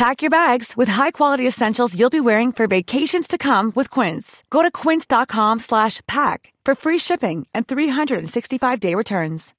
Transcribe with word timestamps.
Pack 0.00 0.22
your 0.22 0.30
bags 0.30 0.78
with 0.78 0.88
high-quality 0.88 1.46
essentials 1.46 1.94
you'll 1.94 2.08
be 2.08 2.22
wearing 2.22 2.52
for 2.52 2.66
vacations 2.66 3.28
to 3.28 3.36
come 3.36 3.70
with 3.74 3.90
Quince. 3.90 4.42
Go 4.48 4.62
to 4.62 4.70
quince.com 4.70 5.58
slash 5.58 6.00
pack 6.06 6.54
for 6.64 6.74
free 6.74 6.96
shipping 6.96 7.46
and 7.52 7.68
365-day 7.68 8.94
returns. 8.94 9.52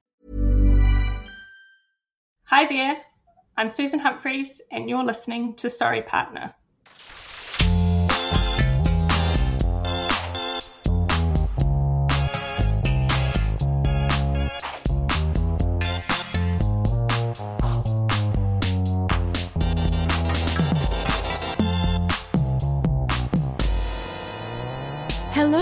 Hi 2.46 2.66
there, 2.68 2.98
I'm 3.56 3.70
Susan 3.70 4.00
Humphries, 4.00 4.60
and 4.72 4.90
you're 4.90 5.04
listening 5.04 5.54
to 5.58 5.70
Sorry 5.70 6.02
Partner. 6.02 6.56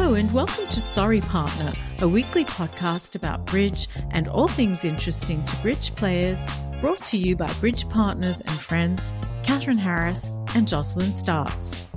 And 0.09 0.33
welcome 0.33 0.65
to 0.65 0.81
Sorry 0.81 1.21
Partner, 1.21 1.71
a 2.01 2.07
weekly 2.07 2.43
podcast 2.43 3.15
about 3.15 3.45
bridge 3.45 3.87
and 4.09 4.27
all 4.27 4.47
things 4.47 4.83
interesting 4.83 5.45
to 5.45 5.55
bridge 5.57 5.95
players, 5.95 6.53
brought 6.81 6.97
to 7.05 7.17
you 7.17 7.37
by 7.37 7.45
bridge 7.61 7.87
partners 7.87 8.41
and 8.41 8.59
friends 8.59 9.13
Catherine 9.43 9.77
Harris 9.77 10.35
and 10.55 10.67
Jocelyn 10.67 11.13
Starks. 11.13 11.87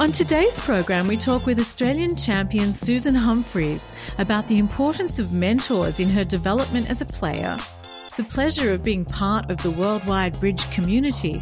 On 0.00 0.10
today's 0.10 0.58
program, 0.58 1.06
we 1.06 1.18
talk 1.18 1.44
with 1.44 1.60
Australian 1.60 2.16
champion 2.16 2.72
Susan 2.72 3.14
Humphries 3.14 3.92
about 4.18 4.48
the 4.48 4.58
importance 4.58 5.18
of 5.18 5.32
mentors 5.32 6.00
in 6.00 6.08
her 6.08 6.24
development 6.24 6.88
as 6.88 7.02
a 7.02 7.06
player, 7.06 7.56
the 8.16 8.24
pleasure 8.24 8.72
of 8.72 8.82
being 8.82 9.04
part 9.04 9.50
of 9.50 9.62
the 9.62 9.70
worldwide 9.70 10.40
bridge 10.40 10.68
community, 10.72 11.40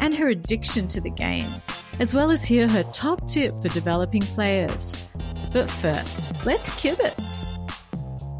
and 0.00 0.14
her 0.16 0.28
addiction 0.28 0.88
to 0.88 1.00
the 1.00 1.10
game, 1.10 1.62
as 2.00 2.14
well 2.14 2.30
as 2.30 2.44
hear 2.44 2.66
her 2.68 2.82
top 2.92 3.26
tip 3.28 3.52
for 3.62 3.68
developing 3.68 4.22
players. 4.22 4.96
But 5.52 5.68
first, 5.68 6.32
let's 6.44 6.70
kibitz. 6.72 7.44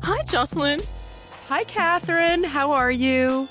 Hi, 0.03 0.23
Jocelyn. 0.23 0.81
Hi, 1.49 1.65
Catherine. 1.65 2.45
How 2.45 2.73
are 2.73 2.91
you? 2.91 3.49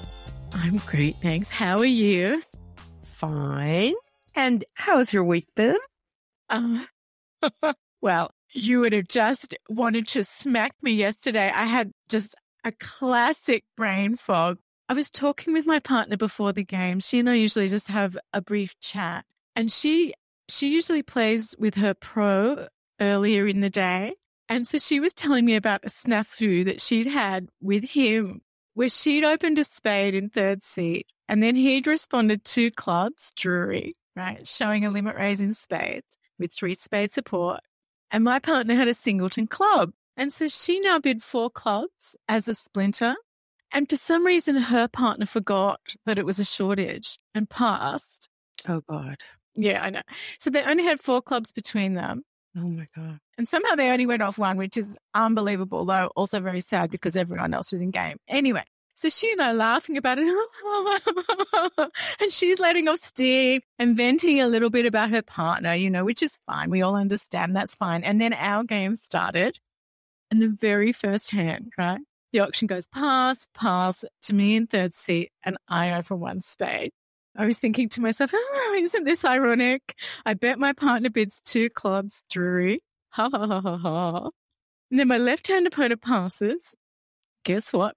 I'm 0.54 0.78
great, 0.86 1.18
thanks. 1.22 1.50
How 1.50 1.80
are 1.80 1.86
you? 1.86 2.42
Fine. 3.04 3.96
And 4.36 4.64
how's 4.76 5.12
your 5.12 5.24
week 5.24 5.48
been? 5.56 5.78
Um, 6.50 6.88
well, 8.02 8.32
you 8.54 8.80
would 8.80 8.94
have 8.94 9.08
just 9.08 9.56
wanted 9.70 10.08
to 10.10 10.24
smack 10.24 10.72
me 10.82 10.92
yesterday. 10.92 11.52
I 11.54 11.66
had 11.66 11.92
just 12.08 12.36
a 12.64 12.72
classic 12.72 13.64
brain 13.76 14.16
fog. 14.16 14.58
I 14.88 14.94
was 14.94 15.10
talking 15.10 15.54
with 15.54 15.66
my 15.66 15.80
partner 15.80 16.18
before 16.18 16.54
the 16.54 16.64
game. 16.64 17.00
She 17.00 17.20
and 17.20 17.30
I 17.30 17.36
usually 17.36 17.68
just 17.68 17.88
have 17.88 18.18
a 18.34 18.42
brief 18.42 18.80
chat. 18.80 19.26
And 19.56 19.72
she 19.72 20.14
she 20.48 20.74
usually 20.74 21.04
plays 21.04 21.54
with 21.60 21.76
her 21.76 21.94
pro 21.94 22.68
earlier 23.00 23.48
in 23.48 23.60
the 23.60 23.70
day. 23.70 24.16
And 24.48 24.68
so 24.68 24.78
she 24.78 25.00
was 25.00 25.14
telling 25.14 25.46
me 25.46 25.56
about 25.56 25.86
a 25.86 25.90
snafu 25.90 26.66
that 26.66 26.82
she'd 26.82 27.08
had 27.08 27.50
with 27.62 27.92
him 27.92 28.42
where 28.74 28.90
she'd 28.90 29.24
opened 29.24 29.60
a 29.60 29.64
spade 29.64 30.16
in 30.16 30.30
third 30.30 30.64
seat 30.64 31.08
and 31.28 31.44
then 31.44 31.56
he'd 31.56 31.86
responded 31.86 32.44
two 32.44 32.72
clubs, 32.72 33.32
Drury, 33.36 33.96
right, 34.16 34.48
showing 34.48 34.86
a 34.86 34.90
limit 34.90 35.16
raise 35.16 35.42
in 35.42 35.54
spades 35.54 36.18
with 36.40 36.52
three 36.52 36.74
spade 36.74 37.12
support. 37.12 37.60
And 38.10 38.24
my 38.24 38.40
partner 38.40 38.74
had 38.74 38.88
a 38.88 38.94
singleton 38.96 39.46
club. 39.46 39.92
And 40.18 40.34
so 40.34 40.48
she 40.48 40.80
now 40.80 40.98
bid 41.00 41.22
four 41.22 41.50
clubs 41.50 42.16
as 42.28 42.48
a 42.48 42.56
splinter. 42.56 43.16
And 43.72 43.88
for 43.88 43.96
some 43.96 44.26
reason, 44.26 44.56
her 44.56 44.88
partner 44.88 45.28
forgot 45.28 45.80
that 46.06 46.18
it 46.18 46.26
was 46.26 46.40
a 46.40 46.46
shortage 46.46 47.20
and 47.36 47.48
passed. 47.50 48.28
Oh, 48.68 48.82
God. 48.90 49.18
Yeah, 49.56 49.84
I 49.84 49.90
know. 49.92 50.02
So 50.40 50.50
they 50.50 50.64
only 50.64 50.84
had 50.84 51.00
four 51.00 51.22
clubs 51.22 51.52
between 51.52 51.94
them. 51.94 52.24
Oh, 52.58 52.62
my 52.62 52.88
God. 52.96 53.20
And 53.38 53.48
somehow 53.48 53.76
they 53.76 53.90
only 53.92 54.06
went 54.06 54.22
off 54.22 54.38
one, 54.38 54.58
which 54.58 54.76
is 54.78 54.88
unbelievable, 55.14 55.86
though 55.86 56.12
also 56.16 56.40
very 56.40 56.62
sad 56.62 56.90
because 56.90 57.16
everyone 57.16 57.54
else 57.54 57.72
was 57.72 57.82
in 57.82 57.92
game. 57.92 58.18
Anyway, 58.28 58.64
so 58.96 59.08
she 59.08 59.32
and 59.32 59.42
I 59.42 59.54
laughing 59.54 59.96
about 59.96 60.18
it. 60.20 61.90
and 62.20 62.32
she's 62.32 62.60
letting 62.60 62.90
off 62.90 63.00
steam 63.00 63.62
and 63.78 63.96
venting 63.96 64.42
a 64.42 64.48
little 64.48 64.70
bit 64.70 64.86
about 64.86 65.10
her 65.12 65.22
partner, 65.22 65.74
you 65.74 65.90
know, 65.90 66.04
which 66.04 66.22
is 66.22 66.40
fine. 66.46 66.70
We 66.70 66.82
all 66.82 66.96
understand 66.96 67.56
that's 67.56 67.76
fine. 67.76 68.04
And 68.04 68.20
then 68.20 68.34
our 68.34 68.66
game 68.66 68.98
started. 68.98 69.58
And 70.32 70.42
the 70.42 70.50
very 70.50 70.92
first 70.92 71.32
hand, 71.32 71.72
right? 71.78 72.02
The 72.34 72.42
auction 72.42 72.68
goes 72.68 72.88
pass, 72.88 73.48
pass 73.54 74.04
to 74.24 74.36
me 74.36 74.56
in 74.56 74.68
third 74.68 74.94
seat, 74.94 75.32
and 75.44 75.58
I 75.68 75.94
open 75.94 76.20
one 76.20 76.42
spade. 76.42 76.92
I 77.36 77.46
was 77.46 77.60
thinking 77.60 77.90
to 77.90 78.02
myself, 78.02 78.32
oh, 78.36 78.78
isn't 78.80 79.04
this 79.04 79.24
ironic? 79.24 79.96
I 80.26 80.34
bet 80.34 80.60
my 80.60 80.74
partner 80.74 81.10
bids 81.10 81.42
two 81.42 81.70
clubs, 81.70 82.24
Drury. 82.30 82.82
Ha 83.14 83.28
ha 83.32 83.48
ha 83.48 83.60
ha 83.60 83.78
ha. 83.78 84.30
And 84.92 85.00
then 85.00 85.08
my 85.08 85.18
left 85.18 85.48
hand 85.48 85.66
opponent 85.66 86.00
passes. 86.00 86.76
Guess 87.44 87.74
what? 87.74 87.96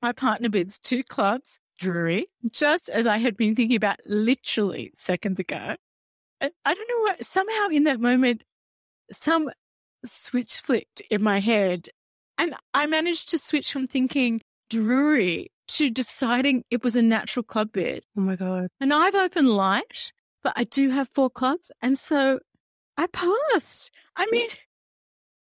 My 0.00 0.12
partner 0.12 0.48
bids 0.48 0.78
two 0.78 1.04
clubs, 1.04 1.58
Drury, 1.78 2.28
just 2.50 2.88
as 2.88 3.06
I 3.06 3.18
had 3.18 3.36
been 3.36 3.54
thinking 3.54 3.76
about 3.76 3.98
literally 4.06 4.92
seconds 4.94 5.38
ago. 5.38 5.76
I 6.40 6.50
don't 6.64 6.88
know 6.88 7.00
what, 7.00 7.24
somehow 7.24 7.68
in 7.70 7.84
that 7.84 8.00
moment, 8.00 8.44
some 9.12 9.50
switch 10.04 10.56
flicked 10.56 11.02
in 11.10 11.22
my 11.22 11.40
head. 11.40 11.88
And 12.38 12.54
I 12.74 12.86
managed 12.86 13.28
to 13.30 13.38
switch 13.38 13.72
from 13.72 13.86
thinking 13.86 14.42
Drury 14.70 15.50
to 15.68 15.90
deciding 15.90 16.64
it 16.70 16.82
was 16.82 16.96
a 16.96 17.02
natural 17.02 17.42
club 17.42 17.72
bid. 17.72 18.04
Oh, 18.16 18.20
my 18.20 18.36
God. 18.36 18.68
And 18.80 18.92
I've 18.92 19.14
opened 19.14 19.50
light, 19.50 20.12
but 20.42 20.52
I 20.56 20.64
do 20.64 20.90
have 20.90 21.08
four 21.14 21.30
clubs. 21.30 21.70
And 21.82 21.98
so 21.98 22.40
I 22.96 23.06
passed. 23.08 23.90
I 24.16 24.26
mean, 24.30 24.48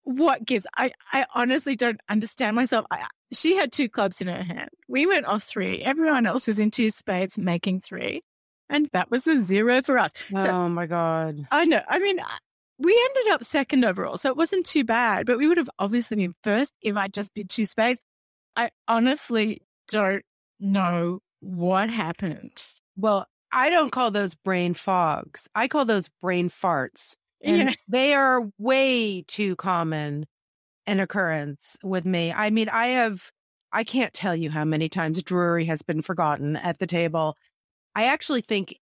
what 0.03 0.44
gives? 0.44 0.67
I, 0.76 0.93
I 1.12 1.26
honestly 1.35 1.76
don't 1.76 2.00
understand 2.09 2.56
myself. 2.56 2.87
I, 2.91 3.06
she 3.32 3.56
had 3.56 3.73
two 3.73 3.88
clubs 3.88 4.21
in 4.21 4.29
her 4.29 4.43
hand. 4.43 4.71
We 4.88 5.06
went 5.06 5.26
off 5.26 5.43
three. 5.43 5.82
Everyone 5.82 6.26
else 6.26 6.47
was 6.47 6.59
in 6.59 6.71
two 6.71 6.91
spades 6.91 7.38
making 7.38 7.81
three. 7.81 8.23
And 8.71 8.88
that 8.93 9.11
was 9.11 9.26
a 9.26 9.43
zero 9.44 9.82
for 9.82 9.99
us. 9.99 10.12
So 10.31 10.50
oh, 10.50 10.69
my 10.69 10.87
God. 10.87 11.47
I 11.50 11.65
know. 11.65 11.82
I 11.87 11.99
mean, 11.99 12.19
we 12.79 13.11
ended 13.17 13.32
up 13.32 13.44
second 13.44 13.85
overall. 13.85 14.17
So 14.17 14.31
it 14.31 14.37
wasn't 14.37 14.67
too 14.67 14.85
bad, 14.85 15.26
but 15.26 15.38
we 15.38 15.47
would 15.47 15.59
have 15.59 15.71
obviously 15.79 16.17
been 16.17 16.35
first 16.43 16.73
if 16.81 16.97
I 16.97 17.09
just 17.09 17.35
bid 17.35 17.50
two 17.50 17.67
spades. 17.67 18.00
I 18.56 18.71
honestly 18.88 19.61
don't 19.89 20.23
know 20.61 21.21
what 21.41 21.91
happened. 21.91 22.65
Well, 22.97 23.27
I 23.53 23.71
don't 23.71 23.91
call 23.91 24.11
those 24.11 24.35
brain 24.35 24.75
fogs. 24.75 25.49
I 25.55 25.69
call 25.69 25.85
those 25.85 26.09
brain 26.21 26.51
farts. 26.51 27.17
And 27.43 27.69
Yeah. 27.69 27.75
they 27.89 28.15
are 28.15 28.51
way 28.59 29.23
too 29.23 29.57
common 29.57 30.27
an 30.87 31.01
occurrence 31.01 31.77
with 31.83 32.07
me. 32.07 32.33
I 32.33 32.51
mean, 32.51 32.69
I 32.69 32.89
have, 32.89 33.31
I 33.73 33.85
can't 33.85 34.13
tell 34.13 34.37
you 34.37 34.51
how 34.51 34.65
many 34.65 34.89
times 34.89 35.23
Drury 35.23 35.65
has 35.67 35.83
been 35.83 36.03
forgotten 36.03 36.57
at 36.57 36.79
the 36.79 36.87
table. 36.87 37.37
I 37.95 38.05
actually 38.05 38.43
think 38.43 38.77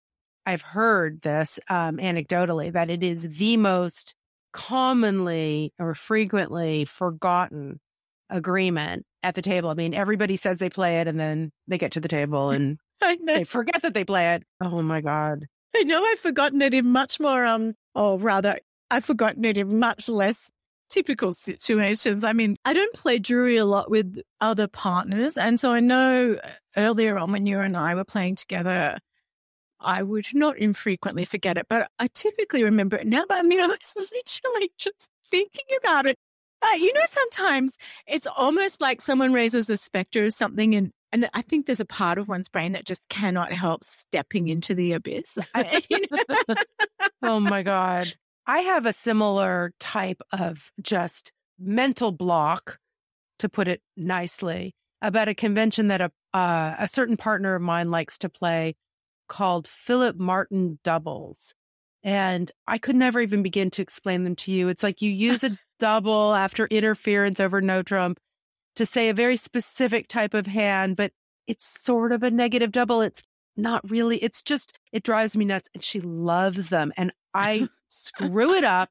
I've 0.47 0.63
heard 0.63 1.23
this 1.23 1.61
um, 1.71 1.99
anecdotally 1.99 2.73
that 2.73 2.91
it 2.91 3.03
is 3.03 3.23
the 3.39 3.57
most 3.57 4.15
commonly 4.53 5.73
or 5.79 5.95
frequently 5.95 6.85
forgotten 6.85 7.81
agreement 8.31 9.07
at 9.23 9.35
the 9.35 9.43
table. 9.43 9.71
I 9.71 9.75
mean, 9.75 9.95
everybody 9.95 10.37
says 10.37 10.59
they 10.59 10.71
play 10.71 11.01
it 11.01 11.09
and 11.09 11.19
then 11.19 11.53
they 11.69 11.79
get 11.79 11.93
to 11.93 12.01
the 12.01 12.09
table 12.09 12.51
and 12.51 12.79
they 13.27 13.45
forget 13.45 13.83
that 13.83 13.95
they 13.95 14.05
play 14.05 14.35
it. 14.35 14.45
Oh 14.61 14.83
my 14.83 15.01
God. 15.01 15.47
I 15.75 15.85
know 15.85 16.05
I've 16.05 16.19
forgotten 16.19 16.61
it 16.61 16.75
in 16.75 16.87
much 16.87 17.19
more, 17.19 17.45
um, 17.45 17.75
or 17.95 18.19
rather, 18.19 18.59
I've 18.91 19.05
forgotten 19.05 19.45
it 19.45 19.57
in 19.57 19.79
much 19.79 20.09
less 20.09 20.51
typical 20.91 21.33
situations. 21.33 22.23
I 22.25 22.35
mean, 22.35 22.57
I 22.65 22.75
don't 22.75 22.93
play 22.93 23.19
Drury 23.19 23.57
a 23.57 23.65
lot 23.65 23.91
with 23.91 24.21
other 24.41 24.69
partners. 24.69 25.39
And 25.39 25.59
so 25.59 25.73
I 25.73 25.81
know 25.81 26.37
earlier 26.77 27.19
on 27.19 27.33
when 27.33 27.47
you 27.47 27.61
and 27.61 27.77
I 27.77 27.95
were 27.95 28.05
playing 28.05 28.37
together, 28.37 28.99
I 29.81 30.03
would 30.03 30.27
not 30.35 30.59
infrequently 30.59 31.25
forget 31.25 31.57
it, 31.57 31.67
but 31.69 31.91
I 31.99 32.09
typically 32.13 32.63
remember 32.63 32.97
it 32.97 33.07
now. 33.07 33.25
But 33.27 33.39
I 33.39 33.43
mean, 33.43 33.61
I 33.61 33.67
was 33.67 33.95
literally 33.97 34.71
just 34.77 35.09
thinking 35.31 35.77
about 35.83 36.07
it. 36.07 36.19
Uh, 36.63 36.75
you 36.77 36.93
know, 36.93 37.05
sometimes 37.09 37.77
it's 38.07 38.27
almost 38.27 38.81
like 38.81 39.01
someone 39.01 39.33
raises 39.33 39.69
a 39.69 39.77
specter 39.77 40.25
or 40.25 40.31
something, 40.31 40.75
and 40.75 40.93
and 41.13 41.29
I 41.35 41.43
think 41.43 41.67
there's 41.67 41.81
a 41.81 41.85
part 41.85 42.19
of 42.19 42.29
one's 42.29 42.49
brain 42.49 42.73
that 42.73 42.87
just 42.87 43.09
cannot 43.09 43.53
help 43.53 43.85
stepping 43.85 44.49
into 44.49 44.75
the 44.75 44.93
abyss. 44.93 45.39
oh 47.23 47.41
my 47.41 47.63
god, 47.63 48.13
I 48.47 48.61
have 48.61 48.87
a 48.87 48.93
similar 48.93 49.73
type 49.81 50.23
of 50.33 50.71
just 50.81 51.33
mental 51.59 52.13
block, 52.13 52.79
to 53.41 53.49
put 53.49 53.67
it 53.67 53.83
nicely, 53.97 54.75
about 55.03 55.29
a 55.29 55.35
convention 55.35 55.89
that 55.89 56.01
a 56.01 56.13
uh, 56.33 56.77
a 56.79 56.89
certain 56.89 57.17
partner 57.17 57.55
of 57.55 57.63
mine 57.63 57.91
likes 57.91 58.17
to 58.19 58.29
play 58.29 58.75
called 59.29 59.67
Philip 59.67 60.17
Martin 60.17 60.79
doubles. 60.85 61.55
And 62.05 62.51
I 62.67 62.79
could 62.79 62.97
never 62.97 63.21
even 63.21 63.43
begin 63.43 63.71
to 63.71 63.83
explain 63.83 64.25
them 64.25 64.37
to 64.37 64.53
you. 64.53 64.69
It's 64.69 64.83
like 64.83 65.03
you 65.03 65.11
use 65.11 65.45
a 65.45 65.57
double 65.79 66.35
after 66.35 66.67
interference 66.67 67.39
over 67.41 67.61
no 67.61 67.83
trump 67.83 68.19
to 68.77 68.87
say 68.87 69.09
a 69.09 69.15
very 69.15 69.37
specific 69.37 70.09
type 70.09 70.35
of 70.35 70.47
hand, 70.47 70.97
but 70.97 71.13
it's 71.47 71.77
sort 71.83 72.13
of 72.13 72.23
a 72.23 72.31
negative 72.31 72.73
double. 72.73 73.03
It's 73.03 73.23
not 73.57 73.89
really, 73.89 74.17
it's 74.19 74.43
just, 74.43 74.77
it 74.93 75.03
drives 75.03 75.37
me 75.37 75.45
nuts. 75.45 75.69
And 75.75 75.83
she 75.83 76.01
loves 76.01 76.71
them. 76.71 76.93
And 76.97 77.13
I 77.35 77.69
screw 77.89 78.55
it 78.55 78.65
up 78.65 78.91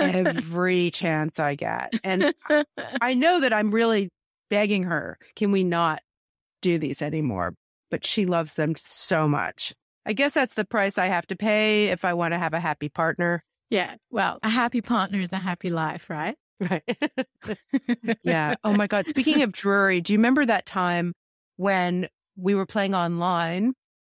every 0.00 0.90
chance 0.90 1.40
I 1.40 1.54
get. 1.54 1.94
And 2.04 2.32
I 3.00 3.14
know 3.14 3.40
that 3.40 3.52
I'm 3.52 3.70
really 3.70 4.10
begging 4.50 4.84
her, 4.84 5.18
can 5.34 5.52
we 5.52 5.64
not 5.64 6.02
do 6.62 6.78
these 6.78 7.02
anymore? 7.02 7.54
but 7.90 8.06
she 8.06 8.24
loves 8.24 8.54
them 8.54 8.74
so 8.76 9.28
much. 9.28 9.74
I 10.10 10.12
guess 10.12 10.34
that's 10.34 10.54
the 10.54 10.64
price 10.64 10.98
I 10.98 11.06
have 11.06 11.28
to 11.28 11.36
pay 11.36 11.86
if 11.86 12.04
I 12.04 12.14
want 12.14 12.34
to 12.34 12.38
have 12.38 12.52
a 12.52 12.58
happy 12.58 12.88
partner. 12.88 13.44
Yeah. 13.70 13.94
Well, 14.10 14.40
a 14.42 14.48
happy 14.48 14.80
partner 14.80 15.20
is 15.20 15.32
a 15.32 15.36
happy 15.36 15.70
life, 15.70 16.10
right? 16.10 16.36
Right. 16.58 16.82
yeah. 18.24 18.56
Oh 18.64 18.72
my 18.72 18.88
God. 18.88 19.06
Speaking 19.06 19.42
of 19.42 19.52
Drury, 19.52 20.00
do 20.00 20.12
you 20.12 20.18
remember 20.18 20.44
that 20.44 20.66
time 20.66 21.12
when 21.58 22.08
we 22.34 22.56
were 22.56 22.66
playing 22.66 22.92
online 22.92 23.74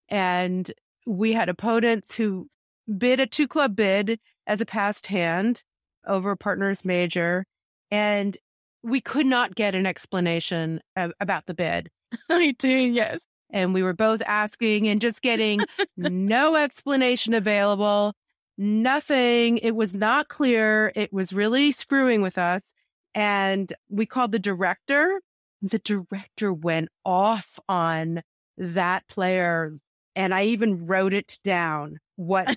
and 0.08 0.72
we 1.06 1.34
had 1.34 1.50
opponents 1.50 2.14
who 2.14 2.48
bid 2.96 3.20
a 3.20 3.26
two 3.26 3.46
club 3.46 3.76
bid 3.76 4.18
as 4.46 4.62
a 4.62 4.66
passed 4.66 5.08
hand 5.08 5.62
over 6.06 6.34
partners 6.36 6.86
major 6.86 7.44
and 7.90 8.38
we 8.82 9.02
could 9.02 9.26
not 9.26 9.54
get 9.54 9.74
an 9.74 9.84
explanation 9.84 10.80
of, 10.96 11.12
about 11.20 11.44
the 11.44 11.52
bid. 11.52 11.90
I 12.30 12.52
do, 12.58 12.70
yes 12.70 13.26
and 13.52 13.75
we 13.75 13.82
were 13.82 13.93
both 13.93 14.22
asking 14.26 14.88
and 14.88 15.00
just 15.00 15.22
getting 15.22 15.60
no 15.96 16.56
explanation 16.56 17.34
available, 17.34 18.14
nothing. 18.56 19.58
It 19.58 19.72
was 19.72 19.94
not 19.94 20.28
clear. 20.28 20.93
It 20.94 21.12
was 21.12 21.32
really 21.32 21.72
screwing 21.72 22.22
with 22.22 22.38
us. 22.38 22.75
And 23.14 23.72
we 23.88 24.06
called 24.06 24.32
the 24.32 24.38
director. 24.38 25.20
The 25.60 25.78
director 25.78 26.52
went 26.52 26.88
off 27.04 27.60
on 27.69 28.22
that 28.56 29.06
player. 29.08 29.75
And 30.16 30.34
I 30.34 30.44
even 30.44 30.87
wrote 30.87 31.14
it 31.14 31.38
down 31.44 31.99
what 32.16 32.56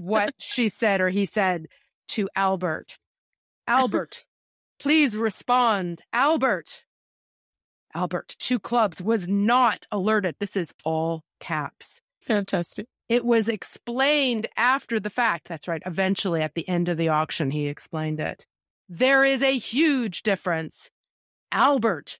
what 0.00 0.34
she 0.38 0.68
said 0.68 1.00
or 1.00 1.10
he 1.10 1.26
said 1.26 1.66
to 2.08 2.28
Albert. 2.36 2.98
Albert, 3.66 4.24
please 4.78 5.16
respond. 5.16 6.02
Albert, 6.12 6.84
Albert, 7.94 8.36
two 8.38 8.58
clubs, 8.58 9.02
was 9.02 9.26
not 9.26 9.86
alerted. 9.90 10.36
This 10.38 10.56
is 10.56 10.74
all 10.84 11.22
caps. 11.40 12.00
Fantastic. 12.20 12.86
It 13.08 13.24
was 13.24 13.48
explained 13.48 14.48
after 14.56 14.98
the 14.98 15.10
fact. 15.10 15.48
That's 15.48 15.68
right. 15.68 15.82
Eventually, 15.86 16.42
at 16.42 16.54
the 16.54 16.68
end 16.68 16.88
of 16.88 16.96
the 16.96 17.08
auction, 17.08 17.52
he 17.52 17.68
explained 17.68 18.18
it. 18.18 18.44
There 18.88 19.24
is 19.24 19.42
a 19.42 19.58
huge 19.58 20.22
difference. 20.22 20.90
Albert, 21.52 22.18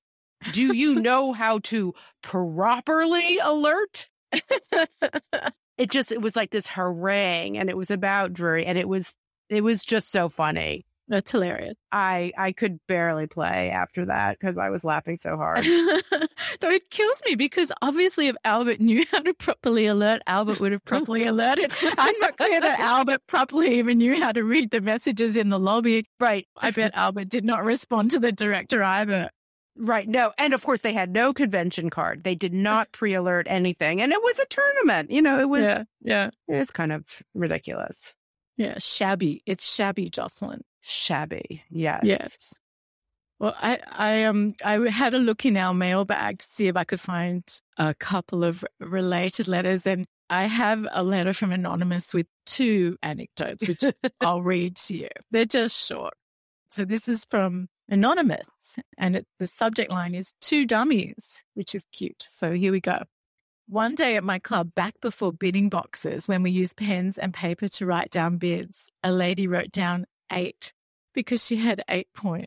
do 0.52 0.74
you 0.74 0.94
know 1.00 1.32
how 1.32 1.58
to 1.64 1.94
properly 2.22 3.38
alert? 3.38 4.08
it 4.32 5.90
just, 5.90 6.12
it 6.12 6.22
was 6.22 6.36
like 6.36 6.50
this 6.50 6.68
harangue 6.68 7.58
and 7.58 7.68
it 7.68 7.76
was 7.76 7.90
about 7.90 8.32
Drury 8.32 8.64
and 8.64 8.78
it 8.78 8.88
was, 8.88 9.12
it 9.48 9.62
was 9.62 9.84
just 9.84 10.10
so 10.10 10.28
funny. 10.28 10.86
That's 11.08 11.30
hilarious. 11.30 11.76
I 11.92 12.32
I 12.36 12.52
could 12.52 12.80
barely 12.88 13.28
play 13.28 13.70
after 13.70 14.06
that 14.06 14.38
because 14.40 14.58
I 14.58 14.70
was 14.70 14.82
laughing 14.82 15.18
so 15.18 15.36
hard. 15.36 15.64
Though 15.64 16.70
it 16.70 16.90
kills 16.90 17.22
me 17.24 17.36
because 17.36 17.70
obviously, 17.80 18.26
if 18.26 18.36
Albert 18.44 18.80
knew 18.80 19.04
how 19.10 19.20
to 19.20 19.34
properly 19.34 19.86
alert, 19.86 20.22
Albert 20.26 20.58
would 20.60 20.72
have 20.72 20.84
properly 20.84 21.24
alerted. 21.24 21.72
I'm 21.96 22.18
not 22.18 22.36
clear 22.36 22.60
that 22.60 22.80
Albert 22.80 23.22
properly 23.28 23.78
even 23.78 23.98
knew 23.98 24.20
how 24.20 24.32
to 24.32 24.42
read 24.42 24.70
the 24.70 24.80
messages 24.80 25.36
in 25.36 25.50
the 25.50 25.58
lobby. 25.58 26.06
Right. 26.18 26.48
I 26.56 26.70
bet 26.72 26.92
Albert 26.94 27.28
did 27.28 27.44
not 27.44 27.64
respond 27.64 28.10
to 28.12 28.18
the 28.18 28.32
director 28.32 28.82
either. 28.82 29.30
Right. 29.78 30.08
No. 30.08 30.32
And 30.38 30.54
of 30.54 30.64
course, 30.64 30.80
they 30.80 30.94
had 30.94 31.12
no 31.12 31.32
convention 31.32 31.90
card. 31.90 32.24
They 32.24 32.34
did 32.34 32.54
not 32.54 32.90
pre 32.92 33.14
alert 33.14 33.46
anything. 33.48 34.00
And 34.00 34.10
it 34.10 34.22
was 34.22 34.38
a 34.40 34.46
tournament. 34.46 35.10
You 35.10 35.22
know, 35.22 35.38
it 35.38 35.48
was, 35.48 35.62
yeah, 35.62 35.84
yeah. 36.00 36.30
It 36.48 36.56
was 36.58 36.70
kind 36.70 36.92
of 36.92 37.04
ridiculous. 37.34 38.14
Yeah. 38.56 38.78
Shabby. 38.78 39.42
It's 39.44 39.70
shabby, 39.70 40.08
Jocelyn 40.08 40.62
shabby. 40.90 41.62
Yes. 41.70 42.00
Yes. 42.04 42.54
Well, 43.38 43.54
I, 43.60 43.78
I 43.92 44.24
um 44.24 44.54
I 44.64 44.88
had 44.88 45.14
a 45.14 45.18
look 45.18 45.44
in 45.44 45.56
our 45.56 45.74
mailbag 45.74 46.38
to 46.38 46.46
see 46.46 46.68
if 46.68 46.76
I 46.76 46.84
could 46.84 47.00
find 47.00 47.42
a 47.76 47.94
couple 47.94 48.44
of 48.44 48.64
related 48.80 49.46
letters, 49.46 49.86
and 49.86 50.06
I 50.30 50.44
have 50.46 50.86
a 50.90 51.02
letter 51.02 51.34
from 51.34 51.52
anonymous 51.52 52.14
with 52.14 52.26
two 52.46 52.96
anecdotes, 53.02 53.68
which 53.68 53.82
I'll 54.20 54.42
read 54.42 54.76
to 54.76 54.96
you. 54.96 55.08
They're 55.30 55.44
just 55.44 55.86
short. 55.86 56.14
So 56.70 56.84
this 56.84 57.08
is 57.08 57.26
from 57.26 57.68
anonymous, 57.88 58.78
and 58.96 59.16
it, 59.16 59.26
the 59.38 59.46
subject 59.46 59.90
line 59.90 60.14
is 60.14 60.32
two 60.40 60.64
dummies, 60.64 61.44
which 61.54 61.74
is 61.74 61.86
cute. 61.92 62.24
So 62.26 62.52
here 62.52 62.72
we 62.72 62.80
go. 62.80 63.02
One 63.68 63.94
day 63.96 64.16
at 64.16 64.24
my 64.24 64.38
club, 64.38 64.74
back 64.74 64.94
before 65.00 65.32
bidding 65.32 65.68
boxes, 65.68 66.28
when 66.28 66.42
we 66.42 66.52
used 66.52 66.76
pens 66.76 67.18
and 67.18 67.34
paper 67.34 67.68
to 67.68 67.86
write 67.86 68.10
down 68.10 68.38
bids, 68.38 68.90
a 69.02 69.10
lady 69.10 69.48
wrote 69.48 69.72
down 69.72 70.06
eight 70.32 70.72
because 71.16 71.44
she 71.44 71.56
had 71.56 71.82
eight 71.88 72.06
points. 72.14 72.46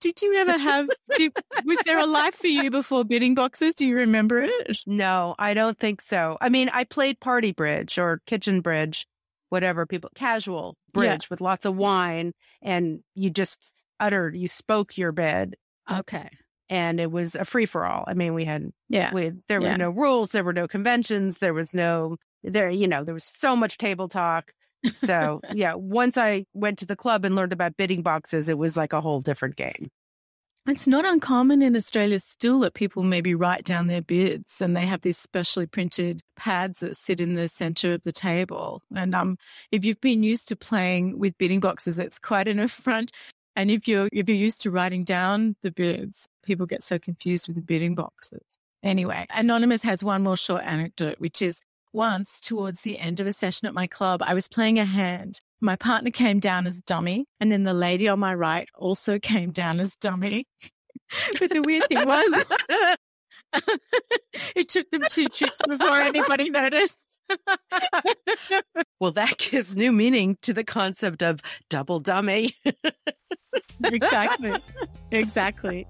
Did 0.00 0.20
you 0.22 0.34
ever 0.36 0.58
have, 0.58 0.88
did, 1.16 1.32
was 1.64 1.78
there 1.84 1.98
a 1.98 2.06
life 2.06 2.34
for 2.34 2.46
you 2.46 2.70
before 2.70 3.04
bidding 3.04 3.34
boxes? 3.34 3.74
Do 3.74 3.86
you 3.86 3.96
remember 3.96 4.40
it? 4.40 4.78
No, 4.86 5.34
I 5.38 5.54
don't 5.54 5.78
think 5.78 6.00
so. 6.00 6.36
I 6.40 6.48
mean, 6.48 6.70
I 6.72 6.84
played 6.84 7.20
party 7.20 7.52
bridge 7.52 7.98
or 7.98 8.20
kitchen 8.26 8.62
bridge, 8.62 9.06
whatever 9.50 9.86
people, 9.86 10.10
casual 10.14 10.76
bridge 10.92 11.24
yeah. 11.24 11.26
with 11.30 11.40
lots 11.40 11.64
of 11.64 11.76
wine, 11.76 12.32
and 12.62 13.00
you 13.14 13.30
just 13.30 13.72
uttered, 14.00 14.36
you 14.36 14.48
spoke 14.48 14.98
your 14.98 15.12
bid. 15.12 15.56
Okay. 15.90 16.30
And 16.68 16.98
it 16.98 17.10
was 17.10 17.34
a 17.34 17.44
free 17.44 17.66
for 17.66 17.84
all. 17.84 18.04
I 18.06 18.14
mean, 18.14 18.34
we 18.34 18.44
had, 18.44 18.70
yeah, 18.88 19.14
we, 19.14 19.32
there 19.48 19.60
were 19.60 19.68
yeah. 19.68 19.76
no 19.76 19.90
rules, 19.90 20.30
there 20.30 20.44
were 20.44 20.52
no 20.52 20.66
conventions, 20.66 21.38
there 21.38 21.54
was 21.54 21.72
no, 21.74 22.16
there, 22.42 22.70
you 22.70 22.88
know, 22.88 23.04
there 23.04 23.14
was 23.14 23.24
so 23.24 23.54
much 23.54 23.78
table 23.78 24.08
talk. 24.08 24.52
So, 24.94 25.40
yeah, 25.52 25.74
once 25.74 26.16
I 26.16 26.46
went 26.54 26.78
to 26.80 26.86
the 26.86 26.96
club 26.96 27.24
and 27.24 27.34
learned 27.34 27.52
about 27.52 27.76
bidding 27.76 28.02
boxes, 28.02 28.48
it 28.48 28.58
was 28.58 28.76
like 28.76 28.92
a 28.92 29.00
whole 29.00 29.20
different 29.20 29.56
game. 29.56 29.90
It's 30.66 30.88
not 30.88 31.04
uncommon 31.04 31.60
in 31.60 31.76
Australia 31.76 32.18
still 32.20 32.60
that 32.60 32.72
people 32.72 33.02
maybe 33.02 33.34
write 33.34 33.64
down 33.64 33.86
their 33.86 34.00
bids 34.00 34.62
and 34.62 34.74
they 34.74 34.86
have 34.86 35.02
these 35.02 35.18
specially 35.18 35.66
printed 35.66 36.22
pads 36.36 36.80
that 36.80 36.96
sit 36.96 37.20
in 37.20 37.34
the 37.34 37.48
center 37.48 37.92
of 37.92 38.02
the 38.02 38.12
table. 38.12 38.80
And 38.94 39.14
um, 39.14 39.36
if 39.70 39.84
you've 39.84 40.00
been 40.00 40.22
used 40.22 40.48
to 40.48 40.56
playing 40.56 41.18
with 41.18 41.36
bidding 41.36 41.60
boxes, 41.60 41.98
it's 41.98 42.18
quite 42.18 42.48
an 42.48 42.58
affront. 42.60 43.12
And 43.54 43.70
if 43.70 43.86
you're 43.86 44.08
if 44.10 44.28
you're 44.28 44.38
used 44.38 44.62
to 44.62 44.70
writing 44.70 45.04
down 45.04 45.56
the 45.62 45.70
bids, 45.70 46.28
people 46.42 46.64
get 46.64 46.82
so 46.82 46.98
confused 46.98 47.46
with 47.46 47.56
the 47.56 47.62
bidding 47.62 47.94
boxes. 47.94 48.42
Anyway, 48.82 49.26
Anonymous 49.30 49.82
has 49.82 50.02
one 50.02 50.22
more 50.22 50.36
short 50.36 50.62
anecdote, 50.64 51.20
which 51.20 51.42
is 51.42 51.60
once, 51.94 52.40
towards 52.40 52.82
the 52.82 52.98
end 52.98 53.20
of 53.20 53.26
a 53.26 53.32
session 53.32 53.66
at 53.66 53.74
my 53.74 53.86
club, 53.86 54.22
I 54.24 54.34
was 54.34 54.48
playing 54.48 54.78
a 54.78 54.84
hand. 54.84 55.40
My 55.60 55.76
partner 55.76 56.10
came 56.10 56.40
down 56.40 56.66
as 56.66 56.80
dummy, 56.80 57.26
and 57.40 57.50
then 57.50 57.62
the 57.62 57.74
lady 57.74 58.08
on 58.08 58.18
my 58.18 58.34
right 58.34 58.68
also 58.74 59.18
came 59.18 59.50
down 59.50 59.80
as 59.80 59.96
dummy. 59.96 60.46
but 61.38 61.50
the 61.50 61.62
weird 61.62 61.86
thing 61.88 62.06
was, 62.06 62.44
it 64.56 64.68
took 64.68 64.90
them 64.90 65.04
two 65.10 65.28
trips 65.28 65.60
before 65.66 66.00
anybody 66.00 66.50
noticed. 66.50 66.98
well, 69.00 69.12
that 69.12 69.38
gives 69.38 69.74
new 69.74 69.92
meaning 69.92 70.36
to 70.42 70.52
the 70.52 70.64
concept 70.64 71.22
of 71.22 71.40
double 71.70 72.00
dummy. 72.00 72.54
exactly. 73.82 74.54
Exactly. 75.10 75.86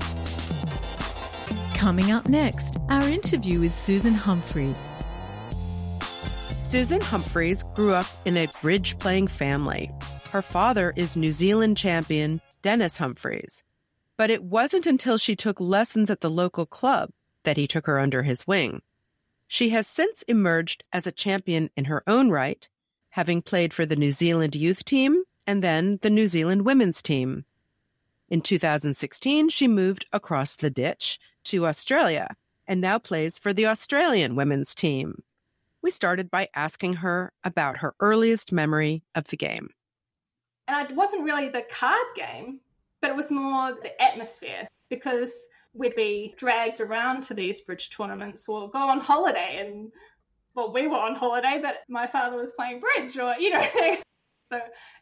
Coming 1.77 2.11
up 2.11 2.27
next, 2.27 2.79
our 2.89 3.07
interview 3.07 3.61
with 3.61 3.73
Susan 3.73 4.15
Humphries. 4.15 5.07
Susan 6.51 7.03
Humphries 7.03 7.65
grew 7.75 7.93
up 7.93 8.07
in 8.25 8.39
a 8.39 8.49
bridge 8.63 8.99
playing 8.99 9.27
family. 9.27 9.93
Her 10.33 10.41
father 10.41 10.95
is 10.97 11.17
New 11.17 11.33
Zealand 11.33 11.77
champion 11.77 12.41
Dennis 12.63 12.97
Humphries. 12.97 13.63
But 14.17 14.31
it 14.31 14.43
wasn't 14.43 14.87
until 14.87 15.19
she 15.19 15.37
took 15.37 15.61
lessons 15.61 16.09
at 16.09 16.23
the 16.23 16.31
local 16.31 16.65
club 16.65 17.11
that 17.43 17.59
he 17.59 17.67
took 17.67 17.85
her 17.87 17.99
under 17.99 18.23
his 18.23 18.47
wing. 18.47 18.81
She 19.47 19.69
has 19.69 19.87
since 19.87 20.23
emerged 20.23 20.83
as 20.95 21.07
a 21.07 21.13
champion 21.13 21.69
in 21.77 21.85
her 21.85 22.03
own 22.07 22.31
right, 22.31 22.67
having 23.11 23.43
played 23.43 23.75
for 23.75 23.85
the 23.85 23.97
New 23.97 24.13
Zealand 24.13 24.57
youth 24.57 24.83
team 24.87 25.25
and 25.47 25.63
then 25.63 25.99
the 26.01 26.11
New 26.11 26.27
Zealand 26.27 26.65
women's 26.65 27.03
team. 27.03 27.45
In 28.29 28.41
2016, 28.41 29.51
she 29.51 29.69
moved 29.69 30.07
across 30.13 30.57
the 30.57 30.71
ditch 30.71 31.19
to 31.45 31.67
Australia 31.67 32.35
and 32.67 32.81
now 32.81 32.99
plays 32.99 33.39
for 33.39 33.53
the 33.53 33.67
Australian 33.67 34.35
women's 34.35 34.75
team. 34.75 35.23
We 35.81 35.93
started 35.93 36.31
by 36.31 36.49
asking 36.55 36.95
her 36.95 37.33
about 37.45 37.79
her 37.79 37.95
earliest 38.01 38.51
memory 38.51 39.05
of 39.15 39.29
the 39.29 39.37
game. 39.37 39.71
And 40.67 40.91
it 40.91 40.97
wasn't 40.97 41.23
really 41.23 41.49
the 41.49 41.65
card 41.71 42.07
game, 42.17 42.59
but 43.01 43.11
it 43.11 43.17
was 43.17 43.31
more 43.31 43.75
the 43.81 44.03
atmosphere 44.03 44.67
because 44.91 45.47
we'd 45.73 45.95
be 45.95 46.35
dragged 46.37 46.81
around 46.81 47.23
to 47.25 47.35
these 47.35 47.61
bridge 47.61 47.91
tournaments 47.91 48.49
or 48.49 48.69
go 48.71 48.79
on 48.79 48.99
holiday 48.99 49.65
and 49.65 49.93
well 50.55 50.73
we 50.73 50.87
were 50.87 50.97
on 50.97 51.15
holiday 51.15 51.59
but 51.61 51.83
my 51.89 52.07
father 52.07 52.39
was 52.39 52.53
playing 52.53 52.81
bridge 52.81 53.19
or 53.19 53.35
you 53.39 53.51
know 53.51 53.67
so 54.49 54.59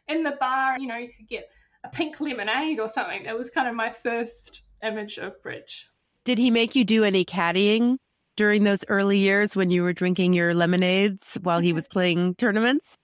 in 0.09 0.21
the 0.21 0.35
bar 0.39 0.77
you 0.77 0.87
know 0.87 0.97
you 0.97 1.09
could 1.17 1.29
get 1.29 1.49
a 1.85 1.89
pink 1.89 2.19
lemonade 2.19 2.79
or 2.79 2.89
something 2.89 3.23
that 3.23 3.37
was 3.37 3.49
kind 3.49 3.67
of 3.67 3.75
my 3.75 3.91
first 3.91 4.63
image 4.83 5.17
of 5.17 5.41
bridge 5.41 5.87
did 6.25 6.39
he 6.39 6.51
make 6.51 6.75
you 6.75 6.83
do 6.83 7.03
any 7.03 7.23
caddying 7.23 7.97
during 8.35 8.63
those 8.63 8.83
early 8.89 9.19
years 9.19 9.55
when 9.55 9.69
you 9.69 9.83
were 9.83 9.93
drinking 9.93 10.33
your 10.33 10.53
lemonades 10.53 11.37
while 11.41 11.59
he 11.59 11.71
was 11.71 11.87
playing 11.87 12.35
tournaments? 12.35 12.97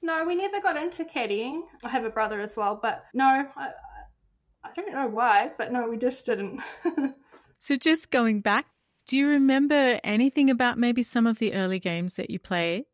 No, 0.00 0.24
we 0.24 0.36
never 0.36 0.60
got 0.60 0.76
into 0.76 1.04
caddying. 1.04 1.62
I 1.84 1.88
have 1.88 2.04
a 2.04 2.10
brother 2.10 2.40
as 2.40 2.56
well, 2.56 2.78
but 2.80 3.04
no, 3.12 3.24
I, 3.24 3.70
I 4.64 4.70
don't 4.74 4.92
know 4.92 5.08
why, 5.08 5.50
but 5.58 5.72
no, 5.72 5.88
we 5.88 5.96
just 5.96 6.24
didn't. 6.24 6.60
so, 7.58 7.76
just 7.76 8.10
going 8.10 8.40
back, 8.40 8.66
do 9.06 9.16
you 9.16 9.28
remember 9.28 10.00
anything 10.02 10.48
about 10.48 10.78
maybe 10.78 11.02
some 11.02 11.26
of 11.26 11.38
the 11.38 11.54
early 11.54 11.78
games 11.78 12.14
that 12.14 12.30
you 12.30 12.38
played? 12.38 12.84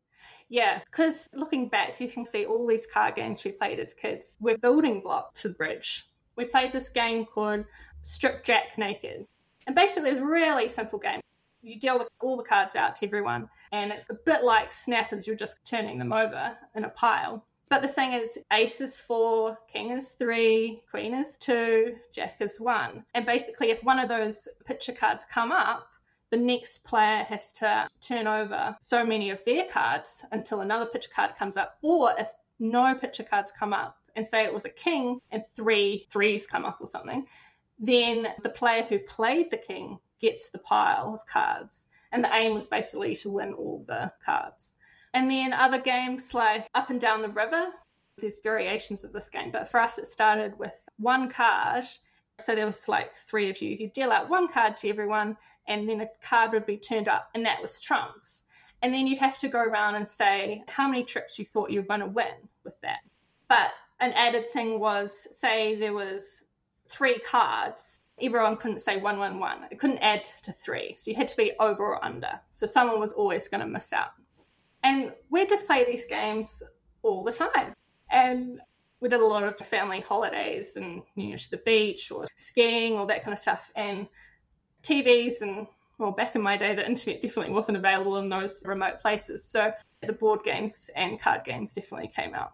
Yeah, 0.49 0.79
because 0.89 1.29
looking 1.33 1.69
back, 1.69 2.01
you 2.01 2.09
can 2.09 2.25
see 2.25 2.45
all 2.45 2.65
these 2.65 2.87
card 2.91 3.15
games 3.15 3.43
we 3.43 3.51
played 3.51 3.79
as 3.79 3.93
kids. 3.93 4.35
We're 4.39 4.57
building 4.57 5.01
blocks 5.01 5.41
to 5.41 5.49
the 5.49 5.53
bridge. 5.53 6.09
We 6.35 6.45
played 6.45 6.73
this 6.73 6.89
game 6.89 7.25
called 7.25 7.65
Strip 8.01 8.43
Jack 8.43 8.77
Naked. 8.77 9.27
And 9.67 9.75
basically, 9.75 10.09
it's 10.09 10.19
a 10.19 10.25
really 10.25 10.67
simple 10.67 10.97
game. 10.97 11.21
You 11.61 11.79
deal 11.79 12.07
all 12.21 12.37
the 12.37 12.43
cards 12.43 12.75
out 12.75 12.95
to 12.97 13.05
everyone, 13.05 13.47
and 13.71 13.91
it's 13.91 14.09
a 14.09 14.17
bit 14.25 14.43
like 14.43 14.71
snappers, 14.71 15.27
you're 15.27 15.35
just 15.35 15.57
turning 15.65 15.99
them 15.99 16.13
over 16.13 16.57
in 16.75 16.85
a 16.85 16.89
pile. 16.89 17.45
But 17.69 17.83
the 17.83 17.87
thing 17.87 18.13
is, 18.13 18.39
ace 18.51 18.81
is 18.81 18.99
four, 18.99 19.59
king 19.71 19.91
is 19.91 20.13
three, 20.13 20.81
queen 20.89 21.13
is 21.13 21.37
two, 21.37 21.97
jack 22.11 22.37
is 22.39 22.59
one. 22.59 23.03
And 23.13 23.25
basically, 23.25 23.69
if 23.69 23.83
one 23.83 23.99
of 23.99 24.09
those 24.09 24.47
picture 24.65 24.93
cards 24.93 25.25
come 25.31 25.51
up, 25.51 25.87
the 26.31 26.37
next 26.37 26.83
player 26.83 27.23
has 27.23 27.51
to 27.53 27.87
turn 28.01 28.27
over 28.27 28.75
so 28.81 29.05
many 29.05 29.31
of 29.31 29.39
their 29.45 29.65
cards 29.65 30.23
until 30.31 30.61
another 30.61 30.85
picture 30.85 31.09
card 31.15 31.35
comes 31.37 31.57
up. 31.57 31.77
Or 31.81 32.13
if 32.17 32.27
no 32.59 32.93
picture 32.95 33.23
cards 33.23 33.51
come 33.51 33.73
up, 33.73 33.99
and 34.15 34.27
say 34.27 34.43
it 34.43 34.53
was 34.53 34.65
a 34.65 34.69
king 34.69 35.19
and 35.31 35.43
three 35.55 36.05
threes 36.11 36.45
come 36.45 36.65
up 36.65 36.77
or 36.79 36.87
something, 36.87 37.25
then 37.79 38.27
the 38.43 38.49
player 38.49 38.83
who 38.83 38.99
played 38.99 39.49
the 39.49 39.57
king 39.57 39.97
gets 40.19 40.49
the 40.49 40.59
pile 40.59 41.13
of 41.13 41.25
cards. 41.25 41.85
And 42.11 42.23
the 42.23 42.35
aim 42.35 42.53
was 42.53 42.67
basically 42.67 43.15
to 43.17 43.29
win 43.29 43.53
all 43.53 43.85
the 43.87 44.11
cards. 44.23 44.73
And 45.13 45.29
then 45.29 45.53
other 45.53 45.79
games 45.79 46.33
like 46.33 46.67
Up 46.75 46.89
and 46.89 46.99
Down 46.99 47.21
the 47.21 47.29
River, 47.29 47.67
there's 48.17 48.39
variations 48.43 49.03
of 49.03 49.13
this 49.13 49.29
game, 49.29 49.51
but 49.51 49.71
for 49.71 49.79
us 49.79 49.97
it 49.97 50.07
started 50.07 50.57
with 50.59 50.73
one 50.97 51.29
card. 51.29 51.85
So 52.39 52.55
there 52.55 52.65
was 52.65 52.87
like 52.87 53.13
three 53.27 53.49
of 53.49 53.61
you. 53.61 53.75
You 53.79 53.89
deal 53.89 54.11
out 54.11 54.29
one 54.29 54.47
card 54.47 54.75
to 54.77 54.89
everyone, 54.89 55.37
and 55.69 55.87
then 55.87 56.01
a 56.01 56.09
card 56.21 56.51
would 56.51 56.65
be 56.65 56.77
turned 56.77 57.07
up, 57.07 57.29
and 57.33 57.45
that 57.45 57.61
was 57.61 57.79
trumps. 57.79 58.43
And 58.81 58.93
then 58.93 59.07
you'd 59.07 59.19
have 59.19 59.37
to 59.39 59.47
go 59.47 59.59
around 59.59 59.95
and 59.95 60.09
say 60.09 60.63
how 60.67 60.87
many 60.87 61.03
tricks 61.03 61.37
you 61.37 61.45
thought 61.45 61.69
you 61.69 61.81
were 61.81 61.87
going 61.87 61.99
to 61.99 62.05
win 62.07 62.49
with 62.63 62.79
that. 62.81 62.99
But 63.47 63.71
an 63.99 64.11
added 64.13 64.51
thing 64.51 64.79
was, 64.79 65.27
say 65.39 65.75
there 65.75 65.93
was 65.93 66.43
three 66.87 67.19
cards, 67.19 67.99
everyone 68.21 68.57
couldn't 68.57 68.79
say 68.79 68.97
one, 68.97 69.19
one, 69.19 69.39
one. 69.39 69.65
It 69.71 69.79
couldn't 69.79 69.99
add 69.99 70.25
to 70.43 70.53
three. 70.53 70.95
So 70.97 71.11
you 71.11 71.17
had 71.17 71.27
to 71.27 71.37
be 71.37 71.53
over 71.59 71.83
or 71.83 72.03
under. 72.03 72.39
So 72.53 72.65
someone 72.65 72.99
was 72.99 73.13
always 73.13 73.47
going 73.47 73.61
to 73.61 73.67
miss 73.67 73.93
out. 73.93 74.11
And 74.83 75.13
we'd 75.29 75.49
just 75.49 75.67
play 75.67 75.85
these 75.85 76.05
games 76.05 76.63
all 77.01 77.23
the 77.23 77.33
time. 77.33 77.73
And 78.11 78.59
we 79.01 79.09
did 79.09 79.21
a 79.21 79.25
lot 79.25 79.43
of 79.43 79.57
family 79.67 80.01
holidays 80.01 80.73
and 80.75 81.01
you 81.15 81.29
know 81.29 81.37
to 81.37 81.51
the 81.51 81.57
beach 81.57 82.11
or 82.11 82.27
skiing 82.35 82.97
all 82.97 83.05
that 83.07 83.23
kind 83.23 83.33
of 83.33 83.39
stuff. 83.39 83.71
And 83.75 84.07
TVs 84.83 85.41
and 85.41 85.67
well, 85.97 86.11
back 86.11 86.33
in 86.35 86.41
my 86.41 86.55
day, 86.55 86.73
the 86.75 86.85
internet 86.85 87.21
definitely 87.21 87.53
wasn't 87.53 87.77
available 87.77 88.17
in 88.17 88.29
those 88.29 88.63
remote 88.63 89.01
places. 89.01 89.43
So 89.43 89.73
the 90.01 90.13
board 90.13 90.41
games 90.45 90.89
and 90.95 91.19
card 91.19 91.43
games 91.43 91.73
definitely 91.73 92.11
came 92.15 92.33
out 92.33 92.53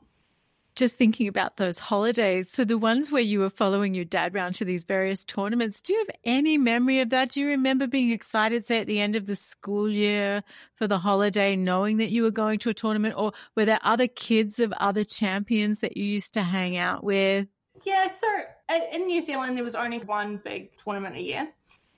just 0.75 0.97
thinking 0.97 1.27
about 1.27 1.57
those 1.57 1.79
holidays. 1.79 2.49
So, 2.49 2.65
the 2.65 2.77
ones 2.77 3.11
where 3.11 3.21
you 3.21 3.39
were 3.39 3.49
following 3.49 3.93
your 3.93 4.05
dad 4.05 4.35
around 4.35 4.55
to 4.55 4.65
these 4.65 4.83
various 4.83 5.23
tournaments, 5.23 5.81
do 5.81 5.93
you 5.93 5.99
have 5.99 6.15
any 6.23 6.57
memory 6.57 6.99
of 6.99 7.09
that? 7.09 7.29
Do 7.29 7.41
you 7.41 7.47
remember 7.47 7.87
being 7.87 8.11
excited, 8.11 8.65
say, 8.65 8.79
at 8.79 8.87
the 8.87 8.99
end 8.99 9.15
of 9.15 9.25
the 9.25 9.35
school 9.35 9.89
year 9.89 10.43
for 10.73 10.87
the 10.87 10.99
holiday, 10.99 11.55
knowing 11.55 11.97
that 11.97 12.11
you 12.11 12.23
were 12.23 12.31
going 12.31 12.59
to 12.59 12.69
a 12.69 12.73
tournament? 12.73 13.15
Or 13.17 13.31
were 13.55 13.65
there 13.65 13.79
other 13.83 14.07
kids 14.07 14.59
of 14.59 14.73
other 14.73 15.03
champions 15.03 15.79
that 15.79 15.97
you 15.97 16.03
used 16.03 16.33
to 16.33 16.43
hang 16.43 16.77
out 16.77 17.03
with? 17.03 17.47
Yeah, 17.83 18.07
so 18.07 18.27
in 18.91 19.05
New 19.05 19.21
Zealand, 19.21 19.55
there 19.55 19.63
was 19.63 19.75
only 19.75 19.99
one 19.99 20.41
big 20.43 20.71
tournament 20.77 21.15
a 21.15 21.21
year. 21.21 21.47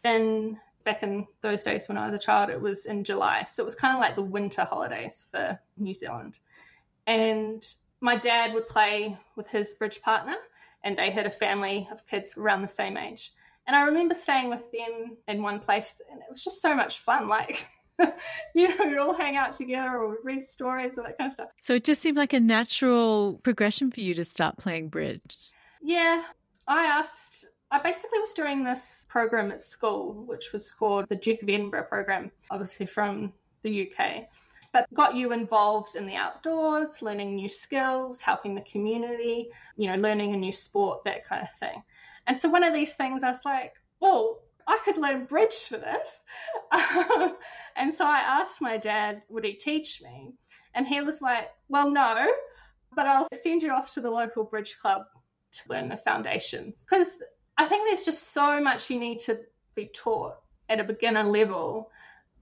Then 0.08 0.58
back 0.86 1.04
in 1.04 1.28
those 1.42 1.64
days 1.64 1.90
when 1.90 1.98
I 1.98 2.06
was 2.06 2.16
a 2.16 2.24
child, 2.24 2.50
it 2.50 2.62
was 2.62 2.86
in 2.86 3.04
July. 3.04 3.46
So 3.52 3.62
it 3.62 3.66
was 3.66 3.76
kind 3.76 3.94
of 3.94 4.00
like 4.00 4.16
the 4.16 4.22
winter 4.22 4.64
holidays 4.64 5.28
for 5.30 5.60
New 5.76 5.94
Zealand. 5.94 6.40
And 7.08 7.68
my 8.00 8.16
dad 8.16 8.54
would 8.54 8.70
play 8.70 9.18
with 9.36 9.50
his 9.50 9.74
bridge 9.74 10.02
partner, 10.02 10.36
and 10.86 10.98
they 10.98 11.12
had 11.12 11.26
a 11.26 11.32
family 11.32 11.90
of 11.92 12.08
kids 12.08 12.38
around 12.38 12.62
the 12.62 12.70
same 12.70 12.96
age. 12.96 13.34
And 13.66 13.76
I 13.76 13.82
remember 13.82 14.16
staying 14.16 14.50
with 14.50 14.64
them 14.72 15.18
in 15.28 15.42
one 15.42 15.60
place, 15.60 15.96
and 16.10 16.22
it 16.22 16.28
was 16.32 16.42
just 16.42 16.62
so 16.62 16.74
much 16.74 17.00
fun. 17.00 17.28
Like, 17.28 17.68
you 18.56 18.70
know, 18.70 18.86
we'd 18.86 18.98
all 18.98 19.14
hang 19.14 19.36
out 19.36 19.52
together 19.52 19.98
or 19.98 20.20
read 20.24 20.42
stories 20.46 20.98
or 20.98 21.04
that 21.04 21.18
kind 21.18 21.28
of 21.28 21.34
stuff. 21.34 21.50
So 21.60 21.74
it 21.74 21.84
just 21.84 22.02
seemed 22.02 22.16
like 22.16 22.32
a 22.32 22.40
natural 22.40 23.42
progression 23.44 23.92
for 23.92 24.00
you 24.00 24.14
to 24.14 24.24
start 24.24 24.58
playing 24.58 24.88
bridge. 24.88 25.38
Yeah. 25.84 26.24
I 26.66 26.86
asked, 26.86 27.47
I 27.72 27.80
basically 27.80 28.20
was 28.20 28.34
doing 28.34 28.64
this 28.64 29.06
program 29.10 29.52
at 29.52 29.62
school, 29.62 30.24
which 30.26 30.54
was 30.54 30.72
called 30.72 31.10
the 31.10 31.16
Duke 31.16 31.42
of 31.44 31.50
Edinburgh 31.50 31.88
program, 31.90 32.32
obviously 32.50 32.86
from 32.86 33.34
the 33.64 33.92
UK 33.92 34.28
but 34.74 34.94
got 34.94 35.16
you 35.16 35.32
involved 35.32 35.96
in 35.96 36.06
the 36.06 36.16
outdoors, 36.16 37.02
learning 37.02 37.36
new 37.36 37.50
skills, 37.50 38.22
helping 38.22 38.56
the 38.56 38.62
community, 38.62 39.50
you 39.76 39.90
know, 39.90 39.96
learning 39.96 40.34
a 40.34 40.38
new 40.38 40.52
sport, 40.52 41.04
that 41.06 41.28
kind 41.28 41.42
of 41.42 41.50
thing. 41.60 41.82
And 42.28 42.38
so 42.38 42.50
one 42.50 42.64
of 42.64 42.74
these 42.74 42.96
things, 42.96 43.24
I 43.24 43.30
was 43.30 43.46
like, 43.46 43.74
well, 44.00 44.42
I 44.68 44.78
could 44.84 44.98
learn 44.98 45.26
bridge 45.26 45.68
for 45.70 45.78
this. 45.78 46.20
Um, 46.70 47.38
and 47.78 47.96
so 47.96 48.06
I 48.06 48.20
asked 48.20 48.62
my 48.62 48.76
dad, 48.76 49.22
would 49.30 49.46
he 49.46 49.54
teach 49.54 50.02
me? 50.02 50.34
And 50.76 50.86
he 50.86 51.00
was 51.00 51.22
like, 51.22 51.50
well, 51.70 51.90
no, 51.90 52.28
but 52.94 53.08
I'll 53.08 53.28
send 53.34 53.64
you 53.64 53.72
off 53.72 53.94
to 53.94 54.02
the 54.02 54.12
local 54.12 54.44
bridge 54.44 54.78
club 54.82 55.04
to 55.54 55.62
learn 55.70 55.88
the 55.88 55.96
foundations. 55.96 56.84
Because 56.90 57.18
I 57.58 57.66
think 57.66 57.88
there's 57.88 58.06
just 58.06 58.34
so 58.34 58.62
much 58.62 58.90
you 58.90 59.00
need 59.00 59.20
to 59.22 59.40
be 59.74 59.88
taught 59.88 60.36
at 60.70 60.80
a 60.80 60.84
beginner 60.84 61.24
level 61.24 61.90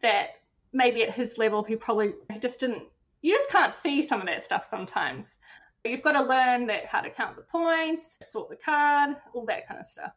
that 0.01 0.41
maybe 0.73 1.03
at 1.03 1.13
his 1.13 1.37
level 1.37 1.63
he 1.63 1.75
probably 1.75 2.13
just 2.39 2.59
didn't 2.59 2.83
you 3.21 3.33
just 3.33 3.49
can't 3.49 3.73
see 3.73 4.01
some 4.03 4.21
of 4.21 4.27
that 4.27 4.43
stuff 4.43 4.67
sometimes. 4.69 5.37
You've 5.83 6.03
got 6.03 6.11
to 6.11 6.21
learn 6.21 6.67
that 6.67 6.85
how 6.85 7.01
to 7.01 7.09
count 7.09 7.37
the 7.37 7.43
points 7.43 8.17
sort 8.21 8.49
the 8.49 8.55
card 8.55 9.15
all 9.33 9.45
that 9.45 9.67
kind 9.67 9.79
of 9.79 9.87
stuff. 9.87 10.11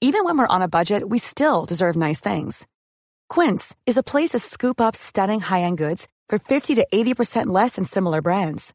Even 0.00 0.24
when 0.24 0.36
we're 0.36 0.46
on 0.46 0.62
a 0.62 0.68
budget 0.68 1.08
we 1.08 1.18
still 1.18 1.64
deserve 1.64 1.96
nice 1.96 2.20
things. 2.20 2.66
Quince 3.30 3.74
is 3.86 3.96
a 3.96 4.02
place 4.02 4.30
to 4.30 4.38
scoop 4.38 4.80
up 4.82 4.94
stunning 4.94 5.40
high-end 5.40 5.78
goods 5.78 6.08
for 6.28 6.38
50 6.38 6.74
to 6.74 6.86
80% 6.92 7.46
less 7.46 7.76
than 7.76 7.86
similar 7.86 8.20
brands 8.20 8.74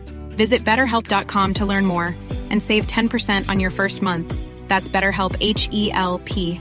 Visit 0.41 0.63
betterhelp.com 0.63 1.53
to 1.53 1.67
learn 1.67 1.85
more 1.85 2.15
and 2.49 2.63
save 2.63 2.87
10% 2.87 3.47
on 3.47 3.59
your 3.59 3.69
first 3.69 4.01
month. 4.01 4.35
That's 4.67 4.89
BetterHelp 4.89 5.37
H 5.39 5.69
E 5.71 5.91
L 5.91 6.17
P. 6.25 6.59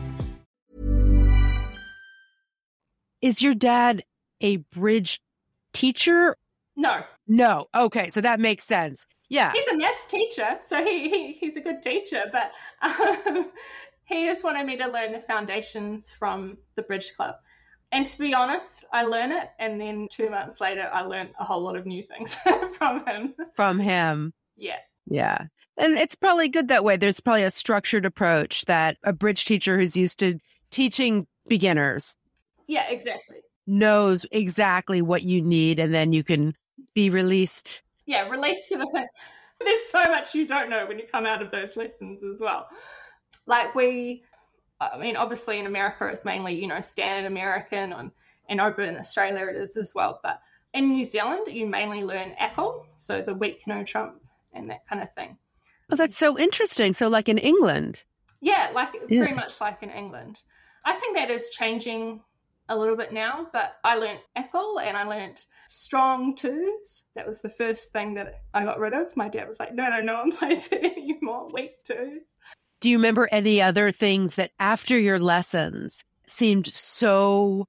Is 3.23 3.41
your 3.41 3.55
dad 3.55 4.05
a 4.43 4.57
bridge 4.57 5.23
teacher? 5.73 6.37
no 6.77 7.05
No. 7.27 7.69
Okay, 7.75 8.11
so 8.11 8.21
that 8.21 8.39
makes 8.39 8.65
sense. 8.65 9.07
Yeah. 9.31 9.51
he's 9.53 9.67
a 9.73 9.77
maths 9.79 10.07
teacher 10.11 10.59
so 10.61 10.85
he, 10.85 11.09
he 11.09 11.33
he's 11.41 11.57
a 11.57 11.61
good 11.61 11.81
teacher 11.81 12.25
but 12.31 12.51
um, 12.83 13.47
he 14.05 14.27
just 14.27 14.45
wanted 14.45 14.67
me 14.67 14.77
to 14.77 14.89
learn 14.89 15.13
the 15.13 15.21
foundations 15.21 16.11
from 16.11 16.59
the 16.75 16.83
bridge 16.83 17.15
club 17.17 17.37
and 17.93 18.07
to 18.07 18.19
be 18.19 18.33
honest 18.35 18.85
i 18.93 19.03
learn 19.03 19.33
it 19.33 19.51
and 19.59 19.81
then 19.81 20.07
two 20.11 20.31
months 20.31 20.61
later 20.61 20.89
i 20.93 21.01
learned 21.03 21.31
a 21.41 21.45
whole 21.45 21.61
lot 21.63 21.77
of 21.77 21.87
new 21.87 22.03
things 22.05 22.35
from 22.79 23.05
him 23.07 23.35
From 23.55 23.79
him. 23.79 24.33
yeah 24.57 24.77
Yeah. 25.07 25.47
And 25.77 25.97
it's 25.97 26.15
probably 26.15 26.51
good 26.51 26.69
that 26.69 26.85
way. 26.85 26.99
There's 26.99 27.21
probably 27.21 27.43
a 27.45 27.51
structured 27.51 28.05
approach 28.05 28.67
that 28.67 28.99
a 29.03 29.15
bridge 29.15 29.47
teacher 29.47 29.79
who's 29.79 29.97
used 29.97 30.19
to 30.19 30.39
teaching 30.71 31.27
beginners 31.49 32.17
yeah 32.69 32.87
exactly 32.91 33.39
knows 33.67 34.27
exactly 34.31 35.01
what 35.03 35.23
you 35.23 35.41
need 35.43 35.79
and 35.81 35.93
then 35.95 36.13
you 36.13 36.23
can 36.23 36.55
be 36.95 37.09
released. 37.11 37.83
yeah 38.07 38.29
release 38.29 38.69
to 38.69 38.77
the 38.77 38.87
thing. 38.93 39.07
there's 39.61 39.81
so 39.91 40.05
much 40.13 40.35
you 40.35 40.47
don't 40.47 40.69
know 40.71 40.85
when 40.87 40.99
you 40.99 41.05
come 41.11 41.25
out 41.27 41.41
of 41.43 41.51
those 41.51 41.77
lessons 41.77 42.21
as 42.23 42.39
well 42.41 42.67
like 43.47 43.75
we 43.75 44.23
i 44.81 44.97
mean 44.99 45.17
obviously 45.17 45.59
in 45.59 45.67
america 45.67 46.07
it's 46.09 46.25
mainly 46.25 46.55
you 46.55 46.67
know 46.67 46.81
standard 46.81 47.27
american 47.27 47.93
and, 47.93 48.11
and 48.49 48.61
over 48.61 48.83
in 48.83 48.97
australia 48.97 49.47
it 49.49 49.57
is 49.57 49.77
as 49.77 49.93
well 49.95 50.21
but 50.23 50.41
in 50.75 50.89
new 50.91 51.05
zealand 51.05 51.47
you 51.49 51.67
mainly 51.67 52.03
learn 52.05 52.33
Acol, 52.41 52.85
so 52.97 53.21
the 53.23 53.35
weak 53.35 53.61
no 53.67 53.83
trump 53.85 54.21
and 54.55 54.69
that 54.71 54.87
kind 54.89 55.03
of 55.03 55.13
thing 55.15 55.37
Oh, 55.93 55.97
that's 55.97 56.17
so 56.17 56.39
interesting. 56.39 56.93
So 56.93 57.09
like 57.09 57.29
in 57.29 57.37
England. 57.37 58.05
yeah 58.41 58.71
like 58.73 58.91
Yeah. 59.09 59.23
very 59.25 59.35
much 59.35 59.61
like 59.61 59.83
in 59.83 59.91
england 59.91 60.41
i 60.85 60.93
think 60.95 61.17
that 61.17 61.31
is 61.31 61.51
changing 61.51 62.21
a 62.69 62.77
little 62.79 62.97
bit 62.97 63.13
now 63.13 63.49
but 63.53 63.73
i 63.83 63.97
learned 63.97 64.21
Acol 64.39 64.79
and 64.81 64.97
i 64.97 65.03
learned 65.03 65.45
strong 65.69 66.37
twos 66.37 67.03
that 67.17 67.27
was 67.27 67.41
the 67.41 67.49
first 67.49 67.91
thing 67.91 68.15
that 68.15 68.43
i 68.55 68.65
got 68.65 68.79
rid 68.79 68.95
of 68.95 69.15
my 69.17 69.29
dad 69.29 69.49
was 69.49 69.59
like 69.59 69.75
no 69.75 69.91
no 69.91 70.01
no 70.01 70.15
one 70.21 70.31
plays 70.31 70.69
it 70.73 70.85
anymore 70.97 71.49
weak 71.53 71.73
twos 71.85 72.23
Do 72.81 72.89
you 72.89 72.97
remember 72.97 73.29
any 73.31 73.61
other 73.61 73.93
things 73.93 74.37
that 74.37 74.53
after 74.59 74.99
your 74.99 75.19
lessons 75.19 76.03
seemed 76.27 76.67
so 76.67 77.67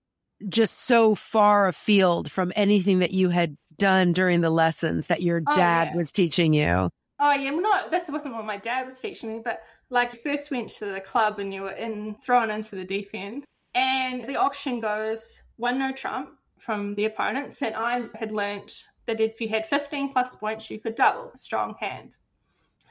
just 0.50 0.84
so 0.84 1.13
far 1.15 1.67
afield 1.67 2.32
from 2.32 2.52
anything 2.56 3.00
that 3.00 3.12
you 3.12 3.30
had 3.30 3.58
done 3.78 4.13
during 4.13 4.41
the 4.41 4.50
lessons 4.50 5.08
that 5.08 5.21
your 5.21 5.41
Oh, 5.47 5.54
dad 5.54 5.89
yeah. 5.91 5.97
was 5.97 6.12
teaching 6.12 6.54
you? 6.54 6.89
Oh 7.19 7.34
yeah, 7.34 7.52
well, 7.52 7.62
not 7.62 7.91
this 7.91 8.10
wasn't 8.10 8.34
what 8.34 8.45
my 8.45 8.58
dad 8.58 8.88
was 8.88 9.00
teaching 9.00 9.32
me, 9.32 9.41
but 9.43 9.62
like 9.89 10.13
you 10.13 10.19
first 10.24 10.50
went 10.50 10.69
to 10.69 10.86
the 10.86 11.00
club 11.00 11.39
and 11.39 11.54
you 11.54 11.62
were 11.63 11.71
in 11.71 12.15
thrown 12.24 12.50
into 12.50 12.76
the 12.76 12.84
deep 12.84 13.10
end, 13.13 13.43
and 13.76 14.28
the 14.28 14.38
auction 14.38 14.80
goes 14.80 15.43
one 15.58 15.78
no 15.78 15.91
trump 15.91 16.30
from 16.58 16.95
the 16.95 17.06
opponents, 17.06 17.62
and 17.62 17.76
I 17.76 18.04
had 18.15 18.32
learnt 18.32 18.88
that 19.06 19.19
if 19.19 19.39
you 19.41 19.50
had 19.50 19.67
15 19.67 20.13
plus 20.13 20.36
points, 20.36 20.69
you 20.71 20.80
could 20.80 20.95
double 20.95 21.32
a 21.34 21.38
strong 21.38 21.76
hand. 21.80 22.17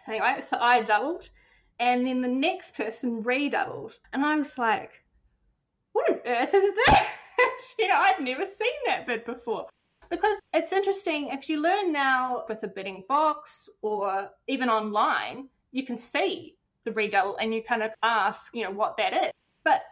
Anyway, 0.06 0.40
so 0.42 0.58
I 0.58 0.82
doubled, 0.82 1.30
and 1.80 2.06
then 2.06 2.20
the 2.20 2.28
next 2.28 2.74
person 2.74 3.22
redoubled, 3.22 3.98
and 4.12 4.24
I 4.24 4.36
was 4.36 4.56
like, 4.58 5.02
"What 5.92 6.10
on 6.10 6.20
earth 6.26 6.54
is 6.54 6.74
that?" 6.86 7.08
you 7.78 7.88
know, 7.88 7.96
I'd 7.96 8.20
never 8.20 8.46
seen 8.46 8.72
that 8.86 9.06
bid 9.06 9.24
before. 9.24 9.66
Because 10.10 10.36
it's 10.52 10.72
interesting 10.72 11.28
if 11.28 11.48
you 11.48 11.60
learn 11.60 11.92
now 11.92 12.44
with 12.48 12.62
a 12.64 12.68
bidding 12.68 13.04
box 13.08 13.68
or 13.80 14.28
even 14.48 14.68
online 14.68 15.48
you 15.72 15.86
can 15.86 15.96
see 15.96 16.56
the 16.84 16.90
redouble 16.92 17.36
and 17.36 17.54
you 17.54 17.62
kind 17.62 17.82
of 17.82 17.92
ask 18.02 18.54
you 18.54 18.64
know 18.64 18.70
what 18.72 18.96
that 18.96 19.12
is. 19.12 19.30
But 19.64 19.82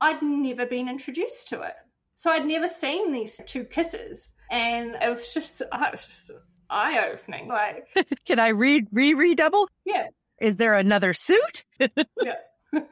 i'd 0.00 0.22
never 0.22 0.66
been 0.66 0.88
introduced 0.88 1.48
to 1.48 1.62
it. 1.62 1.74
So 2.14 2.30
i'd 2.30 2.46
never 2.46 2.68
seen 2.68 3.12
these 3.12 3.40
two 3.46 3.64
kisses. 3.64 4.32
And 4.50 4.96
it 5.00 5.08
was 5.08 5.32
just, 5.32 5.60
it 5.62 5.68
was 5.72 6.06
just 6.06 6.30
eye-opening 6.68 7.48
like 7.48 7.86
Can 8.26 8.38
I 8.38 8.48
re 8.48 8.86
re 8.92 9.14
redouble? 9.14 9.68
yeah 9.84 10.08
Is 10.42 10.56
there 10.56 10.74
another 10.74 11.14
suit? 11.14 11.64
yeah. 11.78 12.34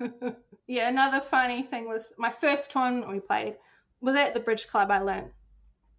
yeah, 0.68 0.88
another 0.88 1.20
funny 1.20 1.64
thing 1.64 1.88
was 1.88 2.12
my 2.16 2.30
first 2.30 2.70
tournament 2.70 3.10
we 3.10 3.18
played 3.18 3.56
was 4.00 4.14
at 4.14 4.34
the 4.34 4.40
Bridge 4.40 4.68
Club 4.68 4.88
I 4.88 5.00
learned. 5.00 5.32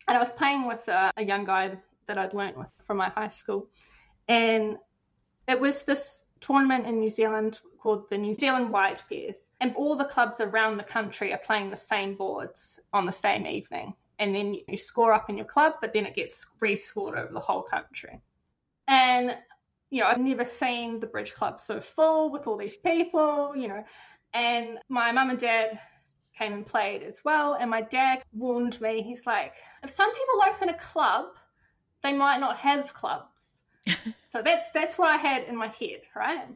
And 0.07 0.15
I 0.15 0.19
was 0.19 0.31
playing 0.31 0.65
with 0.65 0.87
a, 0.87 1.11
a 1.17 1.23
young 1.23 1.43
guy 1.43 1.77
that 2.07 2.17
I'd 2.17 2.33
learnt 2.33 2.57
with 2.57 2.67
from 2.85 2.97
my 2.97 3.09
high 3.09 3.27
school. 3.27 3.67
And 4.29 4.77
it 5.49 5.59
was 5.59 5.83
this 5.83 6.23
tournament 6.39 6.87
in 6.87 7.01
New 7.01 7.09
Zealand 7.09 7.59
called 7.79 8.09
the 8.09 8.17
New 8.17 8.33
Zealand 8.33 8.71
Wide 8.71 9.01
Pairs. 9.09 9.35
And 9.59 9.75
all 9.75 9.97
the 9.97 10.05
clubs 10.05 10.39
around 10.39 10.77
the 10.77 10.83
country 10.83 11.33
are 11.33 11.37
playing 11.39 11.69
the 11.69 11.75
same 11.75 12.15
boards 12.15 12.79
on 12.93 13.05
the 13.05 13.11
same 13.11 13.45
evening. 13.45 13.93
And 14.19 14.33
then 14.33 14.55
you 14.69 14.77
score 14.77 15.11
up 15.11 15.29
in 15.29 15.35
your 15.35 15.47
club, 15.47 15.73
but 15.81 15.91
then 15.91 16.05
it 16.05 16.15
gets 16.15 16.45
re-scored 16.61 17.17
over 17.17 17.33
the 17.33 17.41
whole 17.41 17.63
country. 17.63 18.21
And 18.87 19.35
you 19.91 19.99
know, 19.99 20.08
I've 20.08 20.19
never 20.19 20.45
seen 20.45 20.99
the 20.99 21.06
bridge 21.06 21.34
club 21.34 21.62
so 21.62 21.82
full 21.82 22.32
with 22.32 22.47
all 22.47 22.58
these 22.58 22.77
people, 22.77 23.54
you 23.56 23.67
know. 23.67 23.84
And 24.34 24.80
my 24.89 25.12
mum 25.12 25.30
and 25.30 25.39
dad 25.39 25.80
came 26.36 26.54
and 26.54 26.65
played 26.65 27.04
as 27.04 27.23
well. 27.25 27.58
And 27.60 27.69
my 27.69 27.82
dad 27.82 28.23
warned 28.34 28.80
me, 28.80 29.04
he's 29.04 29.25
like, 29.25 29.54
if 29.84 29.91
some 29.91 30.10
people 30.13 30.43
open 30.47 30.69
a 30.69 30.77
club, 30.77 31.25
they 32.01 32.13
might 32.13 32.39
not 32.39 32.58
have 32.58 32.93
clubs. 32.93 33.58
so 34.32 34.41
that's 34.41 34.69
that's 34.73 34.97
what 34.97 35.10
I 35.10 35.17
had 35.17 35.43
in 35.43 35.56
my 35.56 35.67
head, 35.67 36.01
right? 36.15 36.47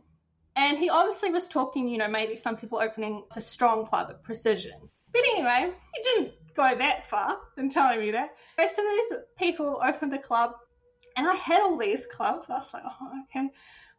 And 0.56 0.78
he 0.78 0.90
obviously 0.90 1.32
was 1.32 1.50
talking, 1.50 1.90
you 1.90 1.98
know, 1.98 2.08
maybe 2.08 2.38
some 2.38 2.56
people 2.56 2.80
opening 2.80 3.24
a 3.36 3.42
strong 3.42 3.86
club 3.86 4.08
at 4.10 4.24
precision. 4.24 4.80
But 5.12 5.24
anyway, 5.34 5.74
he 5.94 6.04
didn't 6.04 6.34
go 6.56 6.76
that 6.78 7.10
far 7.10 7.38
in 7.58 7.70
telling 7.70 8.00
me 8.00 8.12
that. 8.12 8.30
So 8.58 8.82
these 8.82 9.20
people 9.38 9.82
opened 9.86 10.14
a 10.14 10.18
club 10.18 10.52
and 11.16 11.28
I 11.28 11.36
had 11.36 11.62
all 11.62 11.78
these 11.78 12.06
clubs. 12.06 12.48
I 12.50 12.58
was 12.58 12.70
like, 12.74 12.84
oh, 12.86 13.12
okay. 13.24 13.50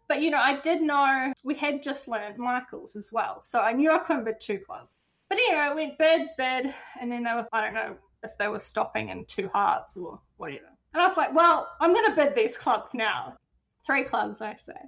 But 0.08 0.20
you 0.20 0.30
know, 0.30 0.38
I 0.38 0.60
did 0.60 0.82
know 0.82 1.32
we 1.42 1.54
had 1.54 1.82
just 1.82 2.08
learned 2.08 2.38
Michaels 2.38 2.96
as 2.96 3.10
well, 3.12 3.42
so 3.42 3.60
I 3.60 3.72
knew 3.72 3.90
I 3.90 3.98
couldn't 3.98 4.24
bid 4.24 4.40
two 4.40 4.58
clubs. 4.58 4.90
But 5.28 5.38
anyway, 5.38 5.58
I 5.58 5.74
went 5.74 5.98
bid, 5.98 6.28
bid, 6.38 6.72
and 7.00 7.10
then 7.10 7.24
they 7.24 7.32
were 7.32 7.46
I 7.52 7.60
don't 7.60 7.74
know 7.74 7.96
if 8.22 8.30
they 8.38 8.48
were 8.48 8.60
stopping 8.60 9.08
in 9.08 9.24
two 9.24 9.48
hearts 9.52 9.96
or 9.96 10.20
whatever. 10.36 10.66
And 10.94 11.02
I 11.02 11.08
was 11.08 11.16
like, 11.16 11.34
well, 11.34 11.68
I'm 11.80 11.92
going 11.92 12.06
to 12.06 12.16
bid 12.16 12.34
these 12.34 12.56
clubs 12.56 12.90
now. 12.94 13.36
Three 13.84 14.04
clubs, 14.04 14.40
I 14.40 14.56
say. 14.66 14.80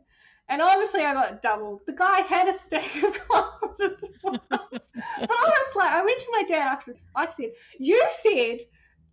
And 0.49 0.63
obviously, 0.63 1.03
I 1.03 1.13
got 1.13 1.43
doubled. 1.43 1.83
The 1.87 1.93
guy 1.93 2.21
had 2.21 2.49
a 2.49 2.59
stack 2.59 3.03
of 3.03 3.13
clubs 3.29 3.81
as 3.81 3.93
well. 4.23 4.41
but 4.49 4.83
I 5.31 5.63
was 5.67 5.77
like, 5.77 5.93
I 5.93 6.03
went 6.03 6.19
to 6.19 6.33
my 6.33 6.43
dad 6.45 6.69
after. 6.69 6.95
I 7.15 7.29
said, 7.31 7.51
"You 7.79 8.03
said 8.23 8.61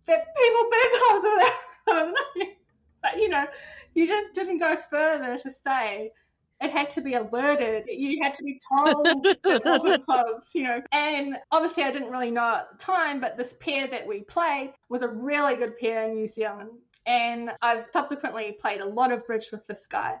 that 0.06 0.24
people 0.36 0.70
bid 0.70 0.90
clubs 1.02 1.26
without 1.86 2.14
but 3.06 3.20
you 3.20 3.28
know, 3.28 3.46
you 3.94 4.06
just 4.06 4.34
didn't 4.34 4.58
go 4.58 4.76
further 4.90 5.38
to 5.38 5.50
say 5.50 6.12
it 6.60 6.70
had 6.70 6.88
to 6.90 7.00
be 7.02 7.14
alerted. 7.14 7.84
You 7.86 8.22
had 8.22 8.34
to 8.34 8.42
be 8.42 8.58
told 8.76 9.06
that 9.24 9.38
it 9.44 9.64
wasn't 9.64 10.04
clubs, 10.04 10.54
you 10.54 10.62
know. 10.62 10.80
And 10.92 11.36
obviously, 11.52 11.84
I 11.84 11.92
didn't 11.92 12.10
really 12.10 12.30
know 12.30 12.56
at 12.56 12.72
the 12.72 12.78
time, 12.78 13.20
but 13.20 13.36
this 13.36 13.54
pair 13.60 13.86
that 13.88 14.06
we 14.06 14.22
played 14.22 14.72
was 14.88 15.02
a 15.02 15.08
really 15.08 15.56
good 15.56 15.78
pair 15.78 16.08
in 16.08 16.14
New 16.14 16.26
Zealand. 16.26 16.70
And 17.06 17.50
I've 17.62 17.86
subsequently 17.92 18.56
played 18.58 18.80
a 18.80 18.86
lot 18.86 19.12
of 19.12 19.26
bridge 19.26 19.48
with 19.52 19.66
this 19.66 19.86
guy. 19.86 20.16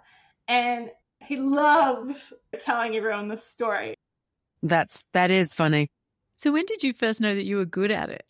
And 0.46 0.90
he 1.20 1.36
loves 1.36 2.32
telling 2.60 2.94
everyone 2.96 3.28
this 3.28 3.44
story. 3.44 3.94
That's 4.62 4.98
that 5.12 5.30
is 5.30 5.54
funny. 5.54 5.88
So 6.36 6.52
when 6.52 6.66
did 6.66 6.82
you 6.82 6.92
first 6.92 7.20
know 7.20 7.34
that 7.34 7.44
you 7.44 7.56
were 7.56 7.64
good 7.64 7.90
at 7.90 8.10
it? 8.10 8.24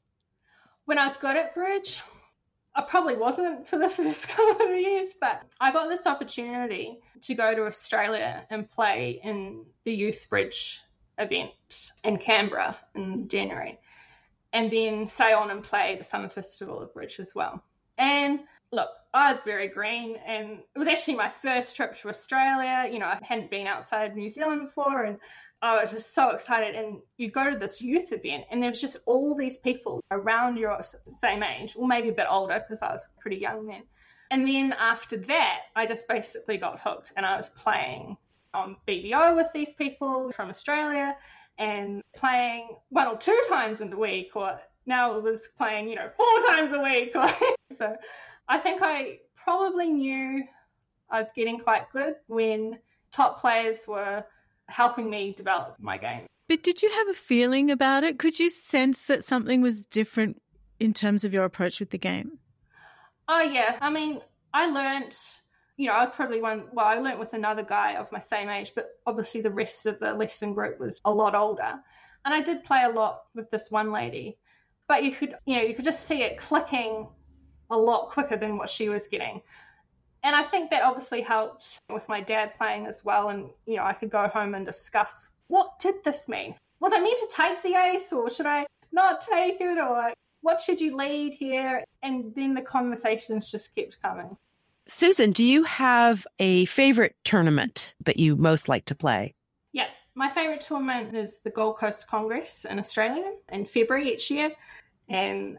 When 0.85 0.97
I 0.97 1.09
was 1.09 1.16
good 1.16 1.37
at 1.37 1.55
bridge, 1.55 2.03
I 2.76 2.82
probably 2.82 3.16
wasn't 3.16 3.66
for 3.66 3.78
the 3.78 3.88
first 3.88 4.28
couple 4.28 4.66
of 4.66 4.78
years, 4.78 5.12
but 5.20 5.42
I 5.60 5.72
got 5.72 5.88
this 5.88 6.06
opportunity 6.06 6.98
to 7.22 7.34
go 7.34 7.54
to 7.54 7.64
Australia 7.64 8.46
and 8.50 8.70
play 8.70 9.20
in 9.24 9.64
the 9.84 9.92
Youth 9.92 10.26
Bridge 10.28 10.82
event 11.18 11.50
in 12.04 12.18
Canberra 12.18 12.76
in 12.94 13.26
January, 13.28 13.78
and 14.52 14.70
then 14.70 15.06
stay 15.06 15.32
on 15.32 15.50
and 15.50 15.64
play 15.64 15.96
the 15.96 16.04
Summer 16.04 16.28
Festival 16.28 16.80
of 16.80 16.92
Bridge 16.92 17.18
as 17.18 17.34
well. 17.34 17.62
And 17.96 18.40
look, 18.72 18.90
I 19.14 19.32
was 19.32 19.40
very 19.42 19.68
green, 19.68 20.16
and 20.26 20.58
it 20.74 20.78
was 20.78 20.88
actually 20.88 21.16
my 21.16 21.30
first 21.30 21.74
trip 21.74 21.98
to 22.00 22.10
Australia. 22.10 22.86
You 22.92 22.98
know, 22.98 23.06
I 23.06 23.18
hadn't 23.22 23.50
been 23.50 23.66
outside 23.66 24.14
New 24.14 24.28
Zealand 24.28 24.66
before, 24.66 25.04
and 25.04 25.18
Oh, 25.62 25.79
I 25.79 25.83
was 25.83 25.90
just 25.90 26.14
so 26.14 26.31
excited. 26.31 26.75
And 26.75 26.99
you 27.16 27.31
go 27.31 27.51
to 27.51 27.59
this 27.59 27.81
youth 27.81 28.12
event, 28.12 28.45
and 28.51 28.62
there's 28.62 28.81
just 28.81 28.99
all 29.07 29.35
these 29.35 29.57
people 29.57 30.03
around 30.11 30.59
your 30.59 30.81
same 31.21 31.42
age, 31.42 31.75
or 31.77 31.87
maybe 31.87 32.11
a 32.11 32.12
bit 32.12 32.27
older 32.29 32.61
because 32.61 32.83
I 32.83 32.92
was 32.92 33.09
pretty 33.21 33.38
young 33.38 33.66
then. 33.66 33.83
And 34.31 34.47
then 34.47 34.75
after 34.79 35.16
that, 35.16 35.59
I 35.75 35.87
just 35.87 36.09
basically 36.09 36.59
got 36.59 36.81
hooked, 36.81 37.12
and 37.16 37.25
I 37.25 37.37
was 37.37 37.49
playing 37.51 38.16
on 38.53 38.77
BBO 38.88 39.37
with 39.37 39.49
these 39.55 39.73
people 39.73 40.33
from 40.35 40.51
Australia 40.51 41.16
and 41.59 42.03
playing 42.14 42.77
one 42.90 43.07
or 43.07 43.16
two 43.16 43.40
times 43.49 43.81
in 43.81 43.90
the 43.90 43.97
week, 43.97 44.31
or 44.35 44.59
now 44.85 45.16
it 45.16 45.23
was 45.23 45.49
playing, 45.57 45.88
you 45.88 45.97
know, 45.97 46.11
four 46.16 46.55
times 46.55 46.73
a 46.73 46.81
week. 46.81 47.12
so 47.79 47.97
I 48.49 48.59
think 48.59 48.81
I 48.83 49.21
probably 49.37 49.90
knew 49.90 50.45
I 51.11 51.21
was 51.21 51.33
getting 51.33 51.59
quite 51.59 51.90
good 51.92 52.14
when 52.27 52.79
top 53.12 53.40
players 53.40 53.87
were 53.87 54.25
helping 54.68 55.09
me 55.11 55.35
develop 55.37 55.76
my 55.79 55.96
game. 55.96 56.26
But 56.48 56.62
did 56.62 56.83
you 56.83 56.90
have 56.90 57.09
a 57.09 57.14
feeling 57.14 57.70
about 57.70 58.05
it? 58.05 58.18
Could 58.18 58.38
you 58.38 58.50
sense 58.50 59.02
that 59.02 59.24
something 59.24 59.62
was 59.62 59.85
different 59.87 60.40
in 60.79 60.92
terms 60.92 61.24
of 61.24 61.33
your 61.33 61.44
approach 61.44 61.81
with 61.81 61.90
the 61.90 61.98
game? 61.98 62.38
Oh, 63.29 63.40
yeah. 63.40 63.79
I 63.81 63.90
mean, 63.90 64.20
I 64.55 64.66
learned, 64.66 65.16
you 65.76 65.88
know, 65.88 65.94
I 65.94 66.05
was 66.05 66.14
probably 66.14 66.40
one, 66.40 66.64
well, 66.72 66.87
I 66.87 66.98
learned 66.98 67.18
with 67.18 67.33
another 67.33 67.64
guy 67.64 67.94
of 67.96 68.11
my 68.12 68.20
same 68.20 68.48
age, 68.48 68.72
but 68.74 68.90
obviously 69.07 69.40
the 69.40 69.50
rest 69.50 69.87
of 69.87 69.98
the 69.98 70.14
lesson 70.14 70.55
group 70.55 70.79
was 70.79 71.00
a 71.05 71.11
lot 71.11 71.35
older. 71.35 71.74
And 72.24 72.35
I 72.35 72.42
did 72.42 72.64
play 72.64 72.85
a 72.85 72.90
lot 72.90 73.22
with 73.35 73.50
this 73.50 73.70
one 73.70 73.90
lady, 73.90 74.38
but 74.88 75.02
you 75.02 75.12
could, 75.12 75.37
you 75.46 75.57
know, 75.57 75.62
you 75.62 75.74
could 75.74 75.85
just 75.85 76.07
see 76.07 76.22
it 76.22 76.38
clicking 76.38 77.09
a 77.70 77.76
lot 77.76 78.11
quicker 78.11 78.37
than 78.37 78.57
what 78.57 78.68
she 78.68 78.88
was 78.88 79.09
getting. 79.09 79.42
And 80.26 80.34
I 80.34 80.42
think 80.42 80.70
that 80.70 80.82
obviously 80.82 81.22
helped 81.22 81.78
with 81.88 82.08
my 82.08 82.20
dad 82.20 82.58
playing 82.58 82.88
as 82.88 83.04
well. 83.04 83.28
And, 83.28 83.48
you 83.64 83.76
know, 83.76 83.84
I 83.84 83.92
could 83.92 84.10
go 84.10 84.26
home 84.26 84.56
and 84.56 84.66
discuss 84.66 85.28
what 85.46 85.78
did 85.78 85.94
this 86.04 86.26
mean? 86.26 86.56
Was 86.80 86.92
I 86.92 86.98
meant 86.98 87.16
to 87.20 87.28
take 87.32 87.62
the 87.62 87.76
ace 87.80 88.12
or 88.12 88.28
should 88.28 88.46
I 88.46 88.66
not 88.90 89.20
take 89.20 89.60
it? 89.60 89.78
Or 89.78 90.12
what 90.40 90.60
should 90.60 90.80
you 90.80 90.96
lead 90.96 91.34
here? 91.34 91.84
And 92.02 92.34
then 92.34 92.54
the 92.54 92.60
conversations 92.60 93.52
just 93.52 93.72
kept 93.76 94.02
coming. 94.02 94.36
Susan, 94.88 95.30
do 95.30 95.44
you 95.44 95.62
have 95.62 96.26
a 96.40 96.64
favorite 96.64 97.14
tournament 97.22 97.94
that 98.04 98.16
you 98.16 98.34
most 98.34 98.68
like 98.68 98.84
to 98.86 98.96
play? 98.96 99.32
Yeah, 99.72 99.86
my 100.16 100.28
favorite 100.34 100.60
tournament 100.60 101.14
is 101.14 101.38
the 101.44 101.50
Gold 101.50 101.76
Coast 101.76 102.08
Congress 102.08 102.66
in 102.68 102.80
Australia 102.80 103.32
in 103.52 103.64
February 103.64 104.12
each 104.14 104.28
year. 104.32 104.50
And 105.08 105.58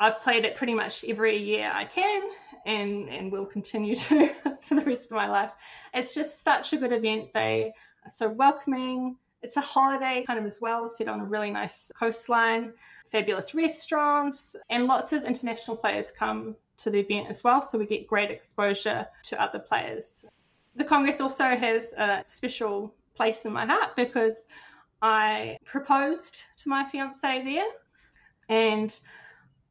I've 0.00 0.22
played 0.22 0.46
it 0.46 0.56
pretty 0.56 0.74
much 0.74 1.04
every 1.04 1.36
year 1.36 1.70
I 1.70 1.84
can 1.84 2.30
and 2.66 3.08
and 3.08 3.32
will 3.32 3.46
continue 3.46 3.96
to 3.96 4.30
for 4.68 4.74
the 4.74 4.82
rest 4.82 5.06
of 5.06 5.12
my 5.12 5.28
life. 5.28 5.52
It's 5.94 6.14
just 6.14 6.42
such 6.42 6.72
a 6.72 6.76
good 6.76 6.92
event. 6.92 7.32
They 7.32 7.72
are 8.04 8.10
so 8.10 8.28
welcoming. 8.28 9.16
It's 9.42 9.56
a 9.56 9.60
holiday 9.60 10.24
kind 10.26 10.38
of 10.38 10.44
as 10.44 10.58
well, 10.60 10.88
set 10.88 11.08
on 11.08 11.20
a 11.20 11.24
really 11.24 11.50
nice 11.50 11.90
coastline, 11.98 12.72
fabulous 13.12 13.54
restaurants, 13.54 14.56
and 14.70 14.86
lots 14.86 15.12
of 15.12 15.24
international 15.24 15.76
players 15.76 16.10
come 16.10 16.56
to 16.78 16.90
the 16.90 16.98
event 16.98 17.28
as 17.30 17.44
well. 17.44 17.62
So 17.62 17.78
we 17.78 17.86
get 17.86 18.06
great 18.06 18.30
exposure 18.30 19.06
to 19.24 19.40
other 19.40 19.60
players. 19.60 20.26
The 20.74 20.84
Congress 20.84 21.20
also 21.20 21.56
has 21.56 21.92
a 21.96 22.22
special 22.26 22.94
place 23.14 23.44
in 23.44 23.52
my 23.52 23.64
heart 23.64 23.94
because 23.96 24.42
I 25.00 25.58
proposed 25.64 26.42
to 26.58 26.68
my 26.68 26.84
fiance 26.90 27.44
there, 27.44 27.68
and 28.48 28.98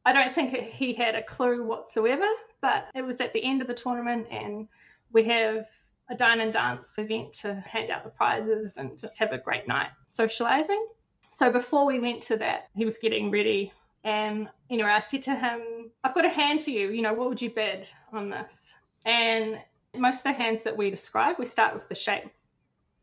I 0.04 0.12
don't 0.12 0.34
think 0.34 0.54
he 0.54 0.94
had 0.94 1.14
a 1.14 1.22
clue 1.22 1.64
whatsoever 1.64 2.28
but 2.60 2.88
it 2.94 3.02
was 3.02 3.20
at 3.20 3.32
the 3.32 3.42
end 3.42 3.60
of 3.60 3.68
the 3.68 3.74
tournament, 3.74 4.26
and 4.30 4.68
we 5.12 5.24
have 5.24 5.66
a 6.08 6.14
dine 6.14 6.40
and 6.40 6.52
dance 6.52 6.94
event 6.98 7.32
to 7.32 7.54
hand 7.54 7.90
out 7.90 8.04
the 8.04 8.10
prizes 8.10 8.76
and 8.76 8.98
just 8.98 9.18
have 9.18 9.32
a 9.32 9.38
great 9.38 9.66
night 9.66 9.88
socializing. 10.06 10.86
So 11.30 11.50
before 11.50 11.84
we 11.84 12.00
went 12.00 12.22
to 12.24 12.36
that, 12.38 12.68
he 12.74 12.84
was 12.84 12.98
getting 12.98 13.30
ready. 13.30 13.72
And, 14.04 14.48
you 14.70 14.76
know, 14.78 14.86
I 14.86 15.00
said 15.00 15.22
to 15.22 15.34
him, 15.34 15.90
I've 16.04 16.14
got 16.14 16.24
a 16.24 16.30
hand 16.30 16.62
for 16.62 16.70
you. 16.70 16.90
You 16.90 17.02
know, 17.02 17.12
what 17.12 17.28
would 17.28 17.42
you 17.42 17.50
bid 17.50 17.88
on 18.12 18.30
this? 18.30 18.62
And 19.04 19.58
most 19.94 20.18
of 20.18 20.22
the 20.24 20.32
hands 20.32 20.62
that 20.62 20.76
we 20.76 20.90
describe, 20.90 21.36
we 21.38 21.46
start 21.46 21.74
with 21.74 21.88
the 21.88 21.94
shape. 21.94 22.30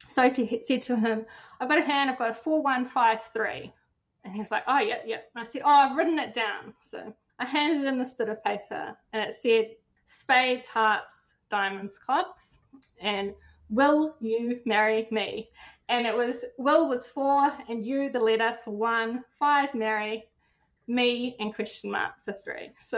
So 0.07 0.21
I 0.21 0.31
said 0.31 0.81
to 0.83 0.95
him, 0.95 1.25
I've 1.59 1.69
got 1.69 1.77
a 1.77 1.81
hand, 1.81 2.09
I've 2.09 2.17
got 2.17 2.31
a 2.31 2.35
4153. 2.35 3.73
And 4.23 4.33
he 4.33 4.39
was 4.39 4.51
like, 4.51 4.63
Oh, 4.67 4.79
yeah, 4.79 4.99
yeah. 5.05 5.17
And 5.35 5.45
I 5.45 5.49
said, 5.49 5.61
Oh, 5.65 5.69
I've 5.69 5.97
written 5.97 6.19
it 6.19 6.33
down. 6.33 6.73
So 6.79 7.13
I 7.39 7.45
handed 7.45 7.85
him 7.85 7.99
this 7.99 8.13
bit 8.13 8.29
of 8.29 8.43
paper 8.43 8.95
and 9.11 9.23
it 9.23 9.35
said 9.35 9.75
spades, 10.05 10.67
hearts, 10.67 11.15
diamonds, 11.49 11.97
clubs, 11.97 12.57
and 13.01 13.33
will 13.69 14.15
you 14.21 14.59
marry 14.65 15.07
me? 15.11 15.49
And 15.89 16.07
it 16.07 16.15
was 16.15 16.45
will 16.57 16.87
was 16.87 17.07
four 17.07 17.51
and 17.69 17.85
you 17.85 18.09
the 18.09 18.19
letter 18.19 18.57
for 18.63 18.71
one, 18.71 19.23
five 19.39 19.73
marry, 19.73 20.25
me 20.87 21.35
and 21.39 21.53
question 21.53 21.91
mark 21.91 22.13
for 22.25 22.33
three. 22.33 22.71
So 22.87 22.97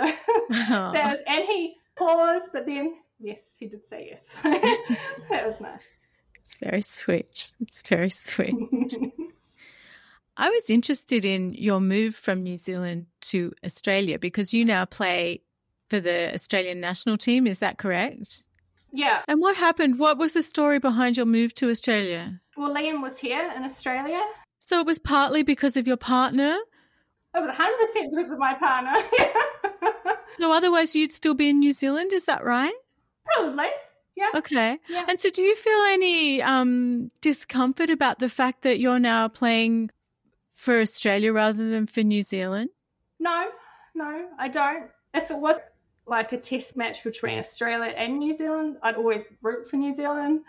that 0.50 1.12
was, 1.12 1.19
and 1.28 1.45
he 1.45 1.76
paused, 1.95 2.52
but 2.54 2.65
then 2.65 2.95
yes, 3.19 3.41
he 3.58 3.67
did 3.67 3.88
say 3.88 4.12
yes. 4.12 4.26
that 5.30 5.48
was 5.48 5.60
nice. 5.60 5.82
It's 6.36 6.56
very 6.62 6.82
sweet. 6.84 7.52
It's 7.60 7.82
very 7.82 8.12
sweet. 8.12 8.54
I 10.38 10.50
was 10.50 10.69
interested 10.69 11.24
in 11.26 11.54
your 11.54 11.80
move 11.80 12.15
from 12.15 12.43
New 12.43 12.58
Zealand 12.58 13.06
to 13.21 13.54
Australia 13.63 14.19
because 14.19 14.54
you 14.54 14.65
now 14.65 14.84
play 14.86 15.41
for 15.89 16.02
the 16.02 16.34
Australian 16.34 16.82
national 16.82 17.17
team. 17.17 17.48
Is 17.48 17.60
that 17.60 17.78
correct? 17.78 18.43
Yeah. 18.91 19.21
And 19.28 19.39
what 19.39 19.56
happened? 19.56 19.98
What 19.98 20.17
was 20.17 20.34
the 20.34 20.43
story 20.43 20.80
behind 20.80 21.15
your 21.15 21.26
move 21.26 21.54
to 21.56 21.69
Australia? 21.69 22.41
Well, 22.58 22.74
Liam 22.74 23.02
was 23.02 23.17
here 23.19 23.52
in 23.56 23.63
Australia. 23.63 24.21
So 24.60 24.80
it 24.80 24.86
was 24.86 25.00
partly 25.00 25.43
because 25.43 25.78
of 25.78 25.88
your 25.88 25.98
partner? 25.98 26.58
It 27.36 27.39
was 27.39 27.56
100% 27.56 28.10
because 28.15 28.32
of 28.32 28.39
my 28.39 28.54
partner. 28.56 28.93
so 30.39 30.52
otherwise, 30.52 30.95
you'd 30.95 31.12
still 31.12 31.34
be 31.34 31.50
in 31.50 31.60
New 31.60 31.74
Zealand, 31.74 32.13
is 32.13 32.26
that 32.26 32.43
right? 32.43 32.74
Probably. 33.26 33.67
Yeah. 34.15 34.30
Okay. 34.36 34.80
Yeah. 34.88 35.06
And 35.10 35.19
so, 35.19 35.30
do 35.30 35.41
you 35.41 35.56
feel 35.56 35.82
any 35.89 36.41
um, 36.41 37.10
discomfort 37.19 37.89
about 37.89 38.19
the 38.19 38.30
fact 38.30 38.62
that 38.62 38.80
you're 38.80 39.00
now 39.00 39.28
playing 39.28 39.91
for 40.56 40.82
Australia 40.82 41.32
rather 41.32 41.70
than 41.70 41.86
for 41.86 42.02
New 42.02 42.24
Zealand? 42.24 42.70
No, 43.20 43.46
no, 43.94 44.30
I 44.39 44.48
don't. 44.48 44.89
If 45.13 45.30
it 45.30 45.38
was 45.38 45.58
like 46.08 46.32
a 46.32 46.38
test 46.38 46.76
match 46.76 47.04
between 47.04 47.38
Australia 47.38 47.94
and 47.96 48.18
New 48.18 48.34
Zealand, 48.34 48.78
I'd 48.82 48.96
always 48.96 49.26
root 49.41 49.70
for 49.70 49.76
New 49.76 49.96
Zealand. 49.96 50.41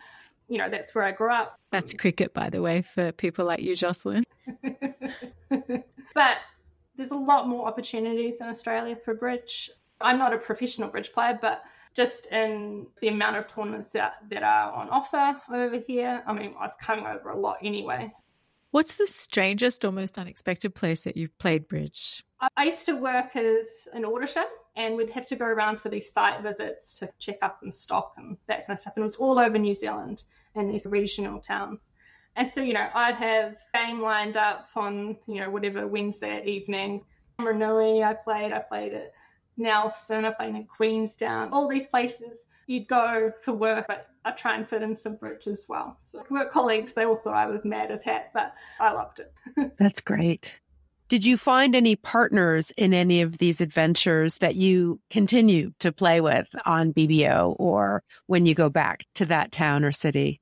You 0.48 0.58
know, 0.58 0.70
that's 0.70 0.94
where 0.94 1.04
I 1.04 1.12
grew 1.12 1.32
up. 1.32 1.58
That's 1.72 1.92
cricket, 1.92 2.32
by 2.32 2.50
the 2.50 2.62
way, 2.62 2.82
for 2.82 3.12
people 3.12 3.44
like 3.44 3.60
you, 3.60 3.74
Jocelyn. 3.74 4.24
but 5.50 6.36
there's 6.96 7.10
a 7.10 7.16
lot 7.16 7.48
more 7.48 7.66
opportunities 7.66 8.36
in 8.40 8.46
Australia 8.46 8.96
for 8.96 9.14
bridge. 9.14 9.70
I'm 10.00 10.18
not 10.18 10.32
a 10.32 10.38
professional 10.38 10.88
bridge 10.88 11.12
player, 11.12 11.38
but 11.40 11.62
just 11.94 12.26
in 12.26 12.86
the 13.00 13.08
amount 13.08 13.36
of 13.36 13.48
tournaments 13.48 13.88
that, 13.88 14.16
that 14.30 14.42
are 14.42 14.72
on 14.72 14.88
offer 14.90 15.40
over 15.52 15.78
here. 15.78 16.22
I 16.26 16.32
mean, 16.32 16.54
I 16.58 16.64
was 16.64 16.76
coming 16.80 17.06
over 17.06 17.30
a 17.30 17.38
lot 17.38 17.56
anyway. 17.62 18.12
What's 18.70 18.96
the 18.96 19.06
strangest 19.06 19.84
or 19.84 19.92
most 19.92 20.18
unexpected 20.18 20.74
place 20.74 21.04
that 21.04 21.16
you've 21.16 21.36
played 21.38 21.68
bridge? 21.68 22.24
I 22.56 22.64
used 22.64 22.84
to 22.86 22.96
work 22.96 23.34
as 23.36 23.88
an 23.94 24.04
auditor 24.04 24.44
and 24.76 24.96
we'd 24.96 25.10
have 25.10 25.26
to 25.26 25.36
go 25.36 25.46
around 25.46 25.80
for 25.80 25.88
these 25.88 26.12
site 26.12 26.42
visits 26.42 26.98
to 26.98 27.08
check 27.18 27.38
up 27.42 27.60
and 27.62 27.74
stock 27.74 28.12
and 28.18 28.36
that 28.48 28.66
kind 28.66 28.76
of 28.76 28.80
stuff. 28.80 28.94
And 28.96 29.04
it 29.04 29.06
was 29.06 29.16
all 29.16 29.38
over 29.38 29.58
New 29.58 29.74
Zealand 29.74 30.24
in 30.54 30.68
these 30.68 30.84
regional 30.86 31.40
towns. 31.40 31.80
And 32.34 32.50
so, 32.50 32.60
you 32.60 32.74
know, 32.74 32.88
I'd 32.94 33.14
have 33.14 33.56
game 33.72 34.02
lined 34.02 34.36
up 34.36 34.68
on, 34.76 35.16
you 35.26 35.40
know, 35.40 35.48
whatever 35.48 35.86
Wednesday 35.86 36.44
evening. 36.44 37.02
Ranui, 37.40 38.04
I 38.04 38.12
played, 38.14 38.52
I 38.52 38.58
played 38.58 38.92
at 38.92 39.12
Nelson, 39.56 40.26
I 40.26 40.32
played 40.32 40.54
in 40.54 40.64
Queenstown, 40.64 41.50
all 41.50 41.68
these 41.68 41.86
places 41.86 42.44
you'd 42.66 42.88
go 42.88 43.32
for 43.42 43.52
work, 43.52 43.86
but 43.88 44.08
I 44.24 44.32
try 44.32 44.56
and 44.56 44.68
fit 44.68 44.82
in 44.82 44.96
some 44.96 45.16
bridge 45.16 45.46
as 45.46 45.64
well. 45.68 45.96
So 45.98 46.24
work 46.30 46.52
colleagues, 46.52 46.92
they 46.92 47.04
all 47.04 47.16
thought 47.16 47.34
I 47.34 47.46
was 47.46 47.64
mad 47.64 47.90
as 47.90 48.02
hat, 48.02 48.30
but 48.34 48.54
I 48.80 48.92
loved 48.92 49.20
it. 49.20 49.32
That's 49.78 50.00
great. 50.00 50.54
Did 51.08 51.24
you 51.24 51.36
find 51.36 51.76
any 51.76 51.94
partners 51.94 52.72
in 52.76 52.92
any 52.92 53.22
of 53.22 53.38
these 53.38 53.60
adventures 53.60 54.38
that 54.38 54.56
you 54.56 55.00
continue 55.08 55.72
to 55.78 55.92
play 55.92 56.20
with 56.20 56.48
on 56.64 56.92
BBO 56.92 57.54
or 57.60 58.02
when 58.26 58.44
you 58.44 58.56
go 58.56 58.68
back 58.68 59.04
to 59.14 59.24
that 59.26 59.52
town 59.52 59.84
or 59.84 59.92
city? 59.92 60.40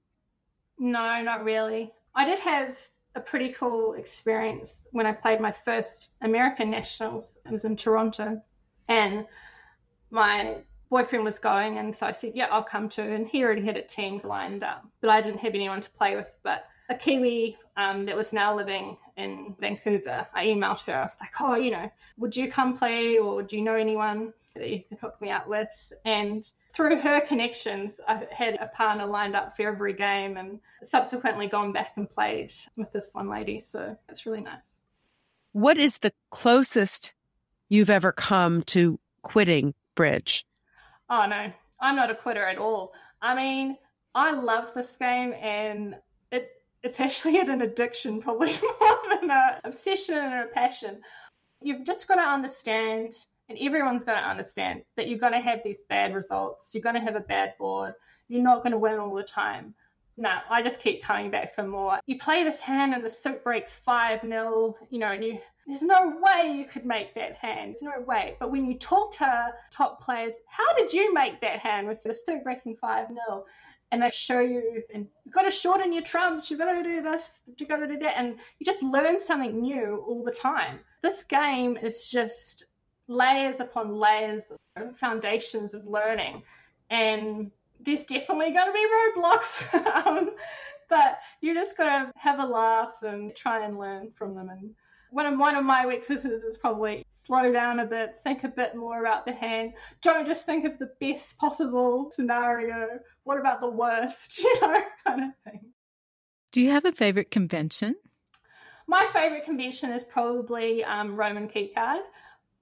No, 0.79 1.21
not 1.23 1.45
really. 1.45 1.93
I 2.15 2.25
did 2.25 2.41
have 2.41 2.79
a 3.15 3.21
pretty 3.21 3.51
cool 3.53 3.93
experience 3.93 4.89
when 4.93 5.05
I 5.05 5.13
played 5.13 5.41
my 5.41 5.53
first 5.53 6.11
American 6.23 6.71
Nationals. 6.71 7.37
It 7.45 7.53
was 7.53 7.67
in 7.67 7.77
Toronto. 7.77 8.41
And 8.89 9.27
my 10.11 10.57
boyfriend 10.95 11.25
was 11.25 11.41
going, 11.41 11.79
and 11.79 11.97
so 11.97 12.07
I 12.07 12.13
said, 12.13 12.33
"Yeah, 12.37 12.47
I'll 12.53 12.63
come 12.63 12.89
too." 12.89 13.03
And 13.03 13.27
he 13.27 13.43
already 13.43 13.65
had 13.65 13.77
a 13.77 13.83
team 13.83 14.21
lined 14.23 14.63
up, 14.63 14.87
but 15.01 15.11
I 15.11 15.21
didn't 15.21 15.41
have 15.41 15.55
anyone 15.55 15.81
to 15.81 15.91
play 15.91 16.15
with. 16.15 16.31
But 16.45 16.67
a 16.89 16.95
Kiwi 16.95 17.59
um, 17.77 18.07
that 18.07 18.17
was 18.17 18.33
now 18.33 18.55
living 18.55 18.97
in 19.17 19.57
Vancouver, 19.59 20.25
I 20.33 20.47
emailed 20.47 20.83
her. 20.83 20.95
I 20.95 21.03
was 21.03 21.17
like, 21.21 21.35
"Oh, 21.41 21.57
you 21.57 21.73
know, 21.73 21.91
would 22.19 22.37
you 22.37 22.49
come 22.49 22.79
play, 22.79 23.19
or 23.19 23.43
do 23.43 23.57
you 23.57 23.63
know 23.63 23.75
anyone 23.75 24.33
that 24.55 24.71
you 24.71 24.85
can 24.89 24.97
hook 24.99 25.21
me 25.21 25.33
up 25.33 25.49
with?" 25.49 25.69
And 26.05 26.49
through 26.73 27.01
her 27.01 27.21
connections, 27.23 28.01
I 28.07 28.27
had 28.31 28.55
a 28.61 28.69
partner 28.69 29.07
lined 29.07 29.35
up 29.35 29.57
for 29.57 29.67
every 29.67 29.95
game, 29.95 30.37
and 30.37 30.61
subsequently 30.85 31.49
gone 31.49 31.73
back 31.73 31.93
and 31.97 32.09
played 32.09 32.53
with 32.77 32.93
this 32.93 33.11
one 33.13 33.29
lady. 33.29 33.61
So 33.61 33.97
it's 34.09 34.27
really 34.27 34.43
nice. 34.43 34.77
What 35.51 35.77
is 35.77 35.99
the 35.99 36.13
closest 36.31 37.15
you've 37.69 37.91
ever 37.91 38.13
come 38.13 38.63
to 38.75 39.01
quitting 39.23 39.75
bridge? 39.97 40.47
Oh 41.11 41.27
no, 41.27 41.53
I'm 41.81 41.97
not 41.97 42.11
a 42.11 42.15
quitter 42.15 42.45
at 42.45 42.59
all. 42.59 42.93
I 43.21 43.35
mean, 43.35 43.77
I 44.15 44.33
love 44.33 44.73
this 44.75 44.97
game 44.97 45.35
and 45.35 45.97
it 46.31 46.51
it's 46.83 47.01
actually 47.01 47.39
an 47.41 47.63
addiction 47.63 48.21
probably 48.21 48.53
more 48.81 48.99
than 49.11 49.31
an 49.31 49.61
obsession 49.65 50.17
or 50.17 50.45
a 50.45 50.49
passion. 50.49 51.01
You've 51.61 51.85
just 51.85 52.07
got 52.07 52.17
to 52.17 52.21
understand, 52.21 53.15
and 53.49 53.57
everyone's 53.59 54.05
going 54.05 54.19
to 54.19 54.29
understand 54.29 54.83
that 54.97 55.09
you're 55.09 55.19
going 55.19 55.33
to 55.33 55.41
have 55.41 55.61
these 55.65 55.79
bad 55.89 56.15
results. 56.15 56.75
You're 56.75 56.83
going 56.83 56.97
to 56.97 57.01
have 57.01 57.17
a 57.17 57.21
bad 57.21 57.55
board. 57.59 57.95
You're 58.29 58.43
not 58.43 58.63
going 58.63 58.73
to 58.73 58.79
win 58.79 58.99
all 58.99 59.15
the 59.15 59.23
time. 59.23 59.75
No, 60.17 60.31
I 60.49 60.63
just 60.63 60.79
keep 60.79 61.03
coming 61.03 61.31
back 61.31 61.55
for 61.55 61.65
more. 61.65 61.99
You 62.07 62.19
play 62.19 62.45
this 62.45 62.61
hand 62.61 62.95
and 62.95 63.03
the 63.05 63.11
suit 63.11 63.43
breaks 63.43 63.77
5 63.77 64.21
0, 64.21 64.77
you 64.91 64.99
know, 64.99 65.11
and 65.11 65.25
you 65.25 65.39
there's 65.67 65.83
no 65.83 66.15
way 66.21 66.53
you 66.53 66.67
could 66.67 66.85
make 66.85 67.15
that 67.15 67.37
hand. 67.37 67.75
There's 67.75 67.83
no 67.83 68.05
way. 68.05 68.37
But 68.39 68.51
when 68.51 68.67
you 68.67 68.79
talk 68.79 69.17
to 69.19 69.53
top 69.71 70.03
players, 70.03 70.35
how 70.47 70.75
did 70.75 70.93
you 70.93 71.13
make 71.15 71.41
that 71.41 71.59
hand 71.59 71.89
with 71.89 72.03
the 72.03 72.15
suit 72.15 72.45
breaking 72.45 72.77
5 72.77 73.09
0? 73.09 73.45
And 73.93 74.03
they 74.03 74.11
show 74.11 74.41
you, 74.41 74.83
and 74.93 75.07
you've 75.25 75.35
got 75.35 75.43
to 75.43 75.51
shorten 75.51 75.93
your 75.93 76.03
trumps, 76.03 76.51
you've 76.51 76.59
got 76.59 76.73
to 76.73 76.83
do 76.83 77.01
this, 77.01 77.41
you've 77.57 77.69
got 77.69 77.77
to 77.77 77.87
do 77.87 77.99
that. 77.99 78.19
And 78.19 78.37
you 78.59 78.67
just 78.67 78.83
learn 78.83 79.21
something 79.21 79.61
new 79.61 80.05
all 80.07 80.25
the 80.25 80.33
time. 80.33 80.81
This 81.03 81.23
game 81.23 81.77
is 81.77 82.09
just 82.09 82.67
layers 83.07 83.61
upon 83.61 83.95
layers 83.95 84.43
of 84.77 84.97
foundations 84.97 85.75
of 85.75 85.87
learning. 85.87 86.43
And 86.91 87.51
there's 87.81 88.05
definitely 88.05 88.53
going 88.53 88.67
to 88.67 88.73
be 88.73 88.87
roadblocks. 89.21 90.07
um, 90.07 90.31
but 90.89 91.19
you 91.41 91.55
just 91.55 91.77
got 91.77 91.85
to 91.85 92.13
have 92.17 92.41
a 92.41 92.47
laugh 92.47 92.95
and 93.03 93.35
try 93.35 93.65
and 93.65 93.79
learn 93.79 94.11
from 94.17 94.35
them. 94.35 94.49
And 94.51 94.75
one 95.15 95.27
of 95.27 95.39
one 95.39 95.55
of 95.55 95.65
my 95.65 95.87
weaknesses 95.87 96.43
is 96.43 96.59
probably 96.59 97.07
slow 97.25 97.53
down 97.53 97.79
a 97.79 97.87
bit, 97.87 98.17
think 98.25 98.43
a 98.43 98.49
bit 98.49 98.75
more 98.75 99.01
about 99.01 99.25
the 99.25 99.33
hand. 99.33 99.73
Don't 100.03 100.27
just 100.27 100.45
think 100.45 100.65
of 100.65 100.77
the 100.81 100.91
best 101.01 101.39
possible 101.39 102.11
scenario. 102.11 102.99
What 103.23 103.39
about 103.39 103.61
the 103.61 103.71
worst? 103.71 104.39
You 104.45 104.61
know, 104.61 104.83
kind 105.07 105.23
of 105.23 105.31
thing. 105.45 105.61
Do 106.51 106.61
you 106.61 106.71
have 106.71 106.85
a 106.85 106.91
favorite 106.91 107.31
convention? 107.31 107.95
My 108.89 109.07
favorite 109.13 109.45
convention 109.45 109.93
is 109.93 110.03
probably 110.03 110.83
um, 110.83 111.15
Roman 111.15 111.49
Keycard 111.49 112.01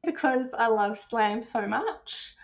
because 0.04 0.52
I 0.52 0.66
love 0.66 0.98
Slam 0.98 1.42
so 1.42 1.66
much. 1.66 2.34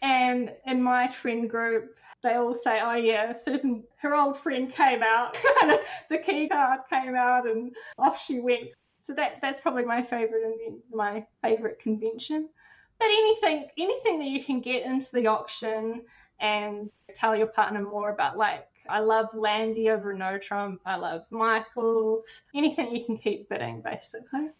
And 0.00 0.50
in 0.66 0.82
my 0.82 1.08
friend 1.08 1.48
group, 1.48 1.94
they 2.22 2.34
all 2.34 2.56
say, 2.56 2.80
"Oh 2.82 2.96
yeah, 2.96 3.36
Susan, 3.36 3.84
her 3.98 4.14
old 4.14 4.38
friend 4.38 4.72
came 4.72 5.02
out, 5.02 5.36
the 6.08 6.18
key 6.18 6.48
card 6.48 6.80
came 6.90 7.14
out, 7.14 7.46
and 7.46 7.76
off 7.98 8.24
she 8.24 8.40
went." 8.40 8.70
So 9.08 9.14
that 9.14 9.38
that's 9.40 9.58
probably 9.58 9.86
my 9.86 10.02
favorite 10.02 10.44
my 10.92 11.24
favorite 11.40 11.80
convention. 11.80 12.50
But 12.98 13.06
anything 13.06 13.68
anything 13.78 14.18
that 14.18 14.28
you 14.28 14.44
can 14.44 14.60
get 14.60 14.84
into 14.84 15.08
the 15.14 15.28
auction 15.28 16.02
and 16.40 16.90
tell 17.14 17.34
your 17.34 17.46
partner 17.46 17.80
more 17.80 18.10
about 18.10 18.36
like 18.36 18.66
I 18.86 19.00
love 19.00 19.28
Landy 19.32 19.88
over 19.88 20.12
No 20.12 20.36
Trump. 20.36 20.82
I 20.84 20.96
love 20.96 21.22
Michaels. 21.30 22.26
Anything 22.54 22.94
you 22.94 23.06
can 23.06 23.16
keep 23.16 23.48
bidding, 23.48 23.80
basically. 23.80 24.50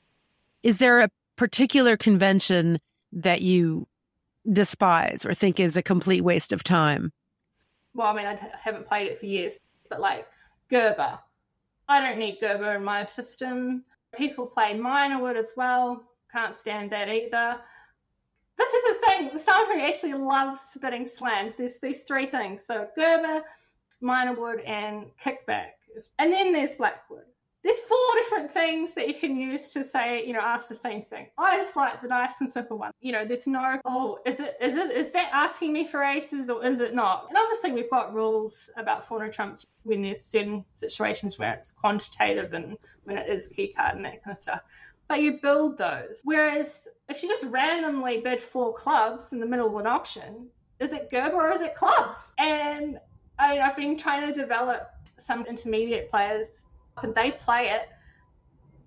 Is 0.62 0.78
there 0.78 1.00
a 1.00 1.10
particular 1.36 1.98
convention 1.98 2.80
that 3.12 3.42
you 3.42 3.86
despise 4.50 5.26
or 5.26 5.34
think 5.34 5.60
is 5.60 5.76
a 5.76 5.82
complete 5.82 6.22
waste 6.22 6.54
of 6.54 6.64
time? 6.64 7.12
Well, 7.92 8.06
I 8.06 8.14
mean, 8.14 8.24
I 8.24 8.38
haven't 8.58 8.88
played 8.88 9.08
it 9.08 9.20
for 9.20 9.26
years, 9.26 9.58
but 9.90 10.00
like 10.00 10.26
Gerber. 10.70 11.18
I 11.86 12.00
don't 12.00 12.18
need 12.18 12.38
Gerber 12.40 12.76
in 12.76 12.84
my 12.84 13.04
system. 13.04 13.84
People 14.18 14.46
play 14.46 14.74
Minorwood 14.74 15.36
as 15.36 15.52
well. 15.56 16.02
Can't 16.32 16.54
stand 16.54 16.90
that 16.90 17.08
either. 17.08 17.56
This 18.58 18.72
is 18.74 18.82
the 18.82 19.06
thing. 19.06 19.30
Who 19.30 19.80
actually 19.80 20.14
loves 20.14 20.60
bidding 20.80 21.06
slams. 21.06 21.54
There's 21.56 21.78
these 21.80 22.02
three 22.02 22.26
things. 22.26 22.62
So 22.66 22.88
Gerber, 22.96 23.42
Minorwood, 24.02 24.68
and 24.68 25.06
Kickback. 25.24 25.70
And 26.18 26.32
then 26.32 26.52
there's 26.52 26.74
Blackwood. 26.74 27.24
There's 27.68 27.80
four 27.80 27.98
different 28.14 28.50
things 28.50 28.94
that 28.94 29.08
you 29.08 29.12
can 29.12 29.36
use 29.36 29.74
to 29.74 29.84
say, 29.84 30.24
you 30.26 30.32
know, 30.32 30.40
ask 30.40 30.70
the 30.70 30.74
same 30.74 31.02
thing. 31.02 31.26
I 31.36 31.58
just 31.58 31.76
like 31.76 32.00
the 32.00 32.08
nice 32.08 32.40
and 32.40 32.50
simple 32.50 32.78
one. 32.78 32.92
You 33.02 33.12
know, 33.12 33.26
there's 33.26 33.46
no, 33.46 33.78
oh, 33.84 34.20
is 34.24 34.40
it, 34.40 34.56
is 34.58 34.78
it, 34.78 34.90
is 34.90 35.10
that 35.10 35.28
asking 35.34 35.74
me 35.74 35.86
for 35.86 36.02
aces 36.02 36.48
or 36.48 36.64
is 36.64 36.80
it 36.80 36.94
not? 36.94 37.26
And 37.28 37.36
obviously 37.36 37.72
we've 37.72 37.90
got 37.90 38.14
rules 38.14 38.70
about 38.78 39.06
400 39.06 39.34
trumps 39.34 39.66
when 39.82 40.00
there's 40.00 40.22
certain 40.22 40.64
situations 40.76 41.38
where 41.38 41.52
it's 41.52 41.72
quantitative 41.72 42.54
and 42.54 42.78
when 43.04 43.18
it 43.18 43.28
is 43.28 43.48
key 43.48 43.74
card 43.76 43.96
and 43.96 44.04
that 44.06 44.24
kind 44.24 44.34
of 44.34 44.42
stuff. 44.42 44.62
But 45.06 45.20
you 45.20 45.38
build 45.42 45.76
those. 45.76 46.22
Whereas 46.24 46.88
if 47.10 47.22
you 47.22 47.28
just 47.28 47.44
randomly 47.44 48.22
bid 48.22 48.40
four 48.40 48.72
clubs 48.72 49.24
in 49.32 49.40
the 49.40 49.46
middle 49.46 49.66
of 49.66 49.76
an 49.76 49.86
auction, 49.86 50.46
is 50.80 50.94
it 50.94 51.10
Gerber 51.10 51.36
or 51.36 51.52
is 51.52 51.60
it 51.60 51.74
clubs? 51.74 52.32
And 52.38 52.98
I 53.38 53.50
mean, 53.52 53.60
I've 53.60 53.76
been 53.76 53.98
trying 53.98 54.26
to 54.26 54.32
develop 54.32 54.90
some 55.18 55.44
intermediate 55.44 56.10
players 56.10 56.46
and 57.04 57.14
they 57.14 57.32
play 57.32 57.68
it, 57.68 57.88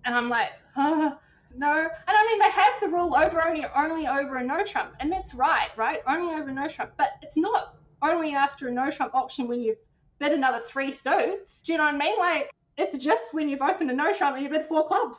and 0.06 0.16
I'm 0.16 0.30
like, 0.30 0.50
huh, 0.76 1.16
no. 1.56 1.72
And 1.72 1.90
I 2.08 2.28
mean, 2.28 2.40
they 2.40 2.50
have 2.50 2.74
the 2.82 2.88
rule 2.88 3.16
over 3.16 3.46
only 3.46 3.66
only 3.76 4.08
over 4.08 4.38
a 4.38 4.44
no 4.44 4.64
trump, 4.64 4.94
and 5.00 5.12
that's 5.12 5.34
right, 5.34 5.70
right? 5.78 6.02
Only 6.08 6.34
over 6.34 6.50
a 6.50 6.54
no 6.54 6.68
trump, 6.68 6.92
but 6.98 7.10
it's 7.22 7.38
not 7.38 7.76
only 8.02 8.34
after 8.34 8.68
a 8.68 8.72
no 8.72 8.90
trump 8.90 9.14
auction 9.14 9.48
when 9.48 9.62
you 9.62 9.76
bid 10.20 10.32
another 10.32 10.62
three 10.68 10.92
stones. 10.92 11.60
Do 11.64 11.74
you 11.74 11.78
know 11.78 11.86
what 11.86 11.96
I 11.96 11.98
mean? 11.98 12.18
Like, 12.18 12.52
it's 12.78 12.98
just 12.98 13.34
when 13.34 13.50
you've 13.50 13.62
opened 13.62 13.92
a 13.92 13.94
no 13.94 14.14
trump 14.14 14.36
and 14.36 14.44
you 14.44 14.50
bid 14.50 14.68
four 14.68 14.88
clubs, 14.88 15.18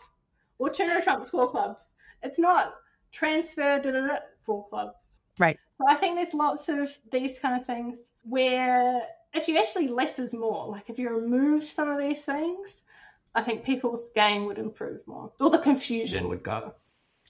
or 0.58 0.70
two 0.70 0.86
no 0.86 1.00
trumps, 1.00 1.30
four 1.30 1.50
clubs. 1.50 1.88
It's 2.22 2.38
not 2.38 2.74
transfer 3.10 3.78
da, 3.78 3.90
da, 3.90 4.06
da, 4.06 4.16
four 4.44 4.64
clubs. 4.64 4.98
Right. 5.38 5.58
So 5.78 5.86
I 5.88 5.96
think 5.96 6.16
there's 6.16 6.34
lots 6.34 6.68
of 6.68 6.96
these 7.10 7.38
kind 7.38 7.60
of 7.60 7.66
things 7.66 7.98
where 8.22 9.02
if 9.34 9.48
you 9.48 9.58
actually 9.58 9.88
less 9.88 10.18
is 10.18 10.32
more, 10.32 10.68
like 10.68 10.88
if 10.88 10.98
you 10.98 11.08
remove 11.08 11.66
some 11.66 11.90
of 11.90 11.98
these 11.98 12.24
things, 12.24 12.81
I 13.34 13.42
think 13.42 13.64
people's 13.64 14.04
game 14.14 14.44
would 14.46 14.58
improve 14.58 15.00
more, 15.06 15.32
or 15.40 15.50
the 15.50 15.58
confusion 15.58 16.28
would 16.28 16.42
go. 16.42 16.74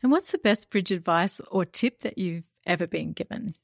And 0.03 0.11
what's 0.11 0.33
the 0.33 0.39
best 0.39 0.69
bridge 0.71 0.91
advice 0.91 1.41
or 1.51 1.65
tip 1.65 2.01
that 2.01 2.19
you've 2.19 2.45
ever 2.67 2.87
been 2.87 3.13
given? 3.13 3.55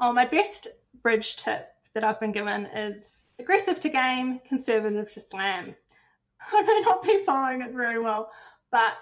Oh, 0.00 0.12
my 0.12 0.24
best 0.24 0.68
bridge 1.02 1.36
tip 1.36 1.68
that 1.94 2.04
I've 2.04 2.20
been 2.20 2.32
given 2.32 2.66
is 2.66 3.24
aggressive 3.38 3.80
to 3.80 3.88
game, 3.88 4.40
conservative 4.46 5.12
to 5.12 5.20
slam. 5.20 5.74
I 6.52 6.62
may 6.62 6.80
not 6.80 7.02
be 7.02 7.24
following 7.24 7.62
it 7.62 7.72
very 7.72 8.00
well, 8.00 8.30
but 8.70 8.94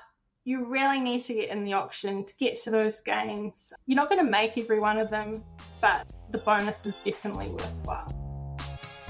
You 0.44 0.64
really 0.64 0.98
need 1.00 1.20
to 1.22 1.35
get 1.35 1.50
in 1.50 1.64
the 1.64 1.74
auction 1.74 2.24
to 2.24 2.35
get 2.37 2.57
to 2.62 2.70
those 2.70 3.00
games. 3.00 3.74
You're 3.87 3.96
not 3.96 4.09
going 4.09 4.24
to 4.24 4.31
make 4.31 4.57
every 4.57 4.81
one 4.81 4.98
of 4.98 5.11
them, 5.11 5.44
but 5.83 6.11
the 6.31 6.38
bonus 6.38 6.87
is 6.87 6.98
definitely 7.03 7.48
worthwhile. 7.50 8.09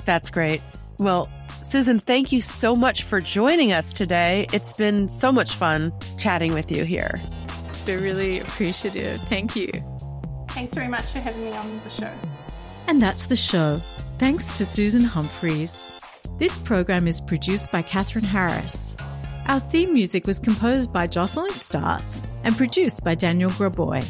That's 0.05 0.29
great. 0.31 0.61
Well, 1.01 1.31
Susan, 1.63 1.99
thank 1.99 2.31
you 2.31 2.43
so 2.43 2.75
much 2.75 3.05
for 3.05 3.21
joining 3.21 3.73
us 3.73 3.93
today. 3.93 4.47
It's 4.53 4.75
been 4.75 5.09
so 5.09 5.33
much 5.33 5.55
fun 5.55 5.93
chatting 6.19 6.53
with 6.53 6.71
you 6.71 6.85
here. 6.85 7.23
We're 7.87 8.01
really 8.01 8.41
appreciative. 8.41 9.21
Thank 9.23 9.57
you. 9.57 9.71
Thanks 10.49 10.75
very 10.75 10.89
much 10.89 11.05
for 11.05 11.19
having 11.19 11.45
me 11.45 11.53
on 11.53 11.81
the 11.85 11.91
show. 11.91 12.13
And 12.87 13.01
that's 13.01 13.27
the 13.27 13.37
show. 13.37 13.81
Thanks 14.19 14.53
to 14.59 14.67
Susan 14.67 15.03
Humphries. 15.03 15.91
This 16.39 16.59
program 16.59 17.07
is 17.07 17.21
produced 17.21 17.73
by 17.73 17.83
Catherine 17.83 18.25
Harris. 18.25 18.97
Our 19.49 19.61
theme 19.61 19.95
music 19.95 20.27
was 20.27 20.39
composed 20.39 20.93
by 20.93 21.07
Jocelyn 21.07 21.53
Starts 21.53 22.23
and 22.45 22.57
produced 22.57 23.03
by 23.05 23.15
Daniel 23.15 23.51
Graboy. 23.51 24.05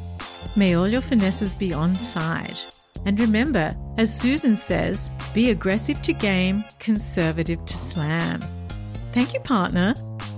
May 0.56 0.76
all 0.76 0.88
your 0.88 1.02
finesses 1.02 1.56
be 1.56 1.74
on 1.74 2.00
side. 2.00 2.60
And 3.06 3.20
remember, 3.20 3.70
as 3.98 4.16
Susan 4.16 4.56
says, 4.56 5.12
be 5.34 5.50
aggressive 5.50 6.02
to 6.04 6.14
game, 6.14 6.64
conservative 6.80 7.66
to 7.66 7.78
slam. 7.78 8.42
Thank 9.14 9.34
you, 9.34 9.40
partner. 9.40 9.96